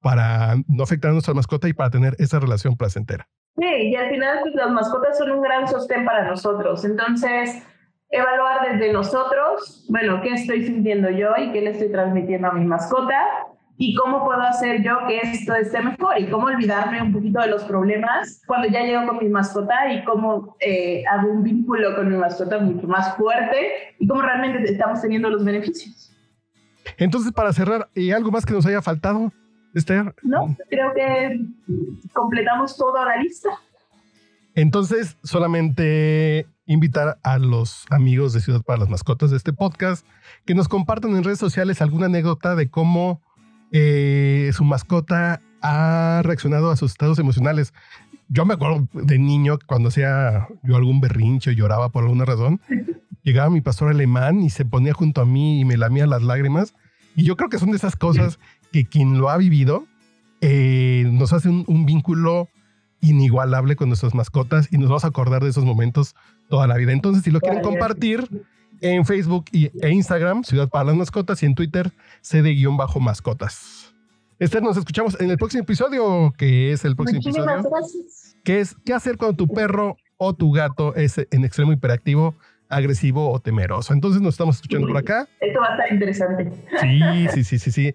para 0.00 0.56
no 0.68 0.82
afectar 0.82 1.10
a 1.10 1.12
nuestra 1.12 1.34
mascota 1.34 1.68
y 1.68 1.72
para 1.72 1.90
tener 1.90 2.14
esa 2.18 2.38
relación 2.38 2.76
placentera. 2.76 3.28
Sí, 3.56 3.66
y 3.66 3.96
al 3.96 4.10
final 4.10 4.38
pues, 4.42 4.54
las 4.54 4.70
mascotas 4.70 5.18
son 5.18 5.32
un 5.32 5.42
gran 5.42 5.66
sostén 5.66 6.04
para 6.04 6.28
nosotros. 6.28 6.84
Entonces, 6.84 7.62
evaluar 8.10 8.72
desde 8.72 8.92
nosotros, 8.92 9.84
bueno, 9.88 10.20
qué 10.22 10.30
estoy 10.30 10.64
sintiendo 10.64 11.10
yo 11.10 11.30
y 11.36 11.52
qué 11.52 11.60
le 11.60 11.70
estoy 11.70 11.90
transmitiendo 11.90 12.48
a 12.48 12.52
mi 12.52 12.64
mascota 12.64 13.18
y 13.76 13.94
cómo 13.94 14.24
puedo 14.24 14.40
hacer 14.42 14.82
yo 14.82 14.98
que 15.06 15.18
esto 15.18 15.54
esté 15.54 15.80
mejor 15.80 16.20
y 16.20 16.28
cómo 16.28 16.46
olvidarme 16.46 17.00
un 17.00 17.12
poquito 17.12 17.40
de 17.40 17.46
los 17.46 17.62
problemas 17.64 18.42
cuando 18.46 18.68
ya 18.68 18.82
llego 18.82 19.06
con 19.06 19.18
mi 19.18 19.28
mascota 19.28 19.92
y 19.92 20.04
cómo 20.04 20.56
eh, 20.60 21.04
hago 21.06 21.30
un 21.30 21.44
vínculo 21.44 21.94
con 21.94 22.10
mi 22.10 22.16
mascota 22.16 22.58
mucho 22.58 22.88
más 22.88 23.16
fuerte 23.16 23.94
y 23.98 24.06
cómo 24.08 24.22
realmente 24.22 24.70
estamos 24.70 25.00
teniendo 25.00 25.30
los 25.30 25.44
beneficios. 25.44 26.12
Entonces, 26.96 27.32
para 27.32 27.52
cerrar, 27.52 27.88
¿y 27.94 28.10
algo 28.10 28.32
más 28.32 28.44
que 28.44 28.52
nos 28.52 28.66
haya 28.66 28.82
faltado, 28.82 29.32
Esther? 29.78 30.14
No, 30.22 30.56
creo 30.68 30.92
que 30.94 31.40
completamos 32.12 32.76
toda 32.76 33.04
la 33.04 33.16
lista. 33.16 33.50
Entonces, 34.54 35.16
solamente 35.22 36.46
invitar 36.66 37.18
a 37.22 37.38
los 37.38 37.86
amigos 37.90 38.32
de 38.32 38.40
Ciudad 38.40 38.62
para 38.62 38.80
las 38.80 38.88
Mascotas 38.88 39.30
de 39.30 39.36
este 39.36 39.52
podcast 39.52 40.04
que 40.44 40.54
nos 40.54 40.68
compartan 40.68 41.16
en 41.16 41.24
redes 41.24 41.38
sociales 41.38 41.80
alguna 41.80 42.06
anécdota 42.06 42.56
de 42.56 42.68
cómo 42.68 43.22
eh, 43.72 44.50
su 44.52 44.64
mascota 44.64 45.40
ha 45.62 46.22
reaccionado 46.24 46.70
a 46.70 46.76
sus 46.76 46.92
estados 46.92 47.18
emocionales. 47.18 47.72
Yo 48.28 48.44
me 48.44 48.54
acuerdo 48.54 48.88
de 48.92 49.18
niño 49.18 49.58
cuando 49.66 49.88
hacía 49.88 50.48
yo 50.62 50.76
algún 50.76 51.00
berrinche 51.00 51.54
lloraba 51.54 51.90
por 51.90 52.04
alguna 52.04 52.24
razón, 52.24 52.60
llegaba 53.22 53.50
mi 53.50 53.60
pastor 53.60 53.90
alemán 53.90 54.40
y 54.40 54.50
se 54.50 54.64
ponía 54.64 54.92
junto 54.92 55.20
a 55.20 55.26
mí 55.26 55.60
y 55.60 55.64
me 55.64 55.76
lamía 55.76 56.06
las 56.06 56.22
lágrimas. 56.22 56.74
Y 57.16 57.24
yo 57.24 57.36
creo 57.36 57.48
que 57.48 57.58
son 57.58 57.70
de 57.70 57.76
esas 57.76 57.96
cosas 57.96 58.38
que 58.72 58.84
quien 58.84 59.18
lo 59.18 59.30
ha 59.30 59.36
vivido 59.36 59.86
eh, 60.40 61.04
nos 61.12 61.32
hace 61.32 61.48
un, 61.48 61.86
vínculo 61.86 62.48
inigualable 63.00 63.76
con 63.76 63.88
nuestras 63.88 64.14
mascotas 64.14 64.68
y 64.70 64.78
nos 64.78 64.88
vamos 64.88 65.04
a 65.04 65.08
acordar 65.08 65.42
de 65.42 65.50
esos 65.50 65.64
momentos 65.64 66.14
toda 66.48 66.66
la 66.66 66.76
vida. 66.76 66.92
Entonces, 66.92 67.24
si 67.24 67.30
lo 67.30 67.40
quieren 67.40 67.62
compartir, 67.62 68.28
en 68.80 69.04
Facebook 69.04 69.46
y, 69.52 69.70
e 69.84 69.90
Instagram, 69.90 70.44
Ciudad 70.44 70.68
para 70.68 70.84
las 70.86 70.96
Mascotas, 70.96 71.42
y 71.42 71.46
en 71.46 71.54
Twitter, 71.54 71.90
CD-mascotas. 72.20 73.94
Esther, 74.38 74.62
nos 74.62 74.76
escuchamos 74.76 75.20
en 75.20 75.30
el 75.30 75.36
próximo 75.36 75.64
episodio, 75.64 76.32
que 76.36 76.72
es 76.72 76.84
el 76.84 76.94
próximo 76.94 77.18
Muchísimas 77.18 77.54
episodio, 77.54 77.70
gracias. 77.70 78.36
que 78.44 78.60
es 78.60 78.76
qué 78.84 78.94
hacer 78.94 79.16
cuando 79.16 79.36
tu 79.36 79.48
perro 79.48 79.96
o 80.16 80.32
tu 80.34 80.52
gato 80.52 80.94
es 80.94 81.18
en 81.18 81.44
extremo 81.44 81.72
hiperactivo, 81.72 82.36
agresivo 82.68 83.32
o 83.32 83.40
temeroso. 83.40 83.92
Entonces 83.92 84.22
nos 84.22 84.34
estamos 84.34 84.56
escuchando 84.56 84.86
por 84.86 84.96
acá. 84.96 85.28
Esto 85.40 85.60
va 85.60 85.66
a 85.66 85.70
estar 85.72 85.92
interesante. 85.92 86.52
Sí, 86.80 87.26
sí, 87.34 87.44
sí, 87.44 87.58
sí, 87.58 87.70
sí. 87.72 87.94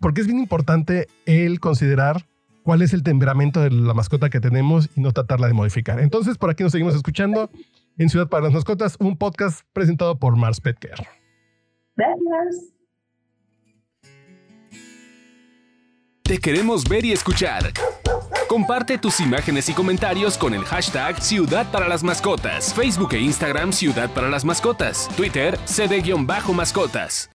Porque 0.00 0.20
es 0.20 0.26
bien 0.26 0.38
importante 0.38 1.06
el 1.26 1.60
considerar 1.60 2.26
cuál 2.62 2.82
es 2.82 2.92
el 2.92 3.02
temperamento 3.02 3.60
de 3.60 3.70
la 3.70 3.94
mascota 3.94 4.30
que 4.30 4.40
tenemos 4.40 4.88
y 4.96 5.00
no 5.00 5.12
tratarla 5.12 5.46
de 5.46 5.52
modificar. 5.52 6.00
Entonces, 6.00 6.38
por 6.38 6.50
aquí 6.50 6.62
nos 6.62 6.72
seguimos 6.72 6.94
escuchando 6.94 7.50
en 7.98 8.08
Ciudad 8.08 8.28
para 8.28 8.44
las 8.44 8.52
Mascotas, 8.52 8.96
un 8.98 9.16
podcast 9.16 9.60
presentado 9.72 10.18
por 10.18 10.36
Mars 10.36 10.60
Pet 10.60 10.78
Care. 10.78 11.06
Gracias. 11.96 12.74
Te 16.22 16.38
queremos 16.38 16.88
ver 16.88 17.04
y 17.04 17.12
escuchar. 17.12 17.70
Comparte 18.48 18.96
tus 18.98 19.20
imágenes 19.20 19.68
y 19.68 19.74
comentarios 19.74 20.38
con 20.38 20.54
el 20.54 20.64
hashtag 20.64 21.20
Ciudad 21.20 21.70
para 21.70 21.86
las 21.86 22.02
Mascotas. 22.02 22.72
Facebook 22.72 23.12
e 23.12 23.20
Instagram 23.20 23.72
Ciudad 23.72 24.08
para 24.10 24.30
las 24.30 24.44
Mascotas. 24.44 25.10
Twitter 25.16 25.58
CD-Mascotas. 25.66 27.30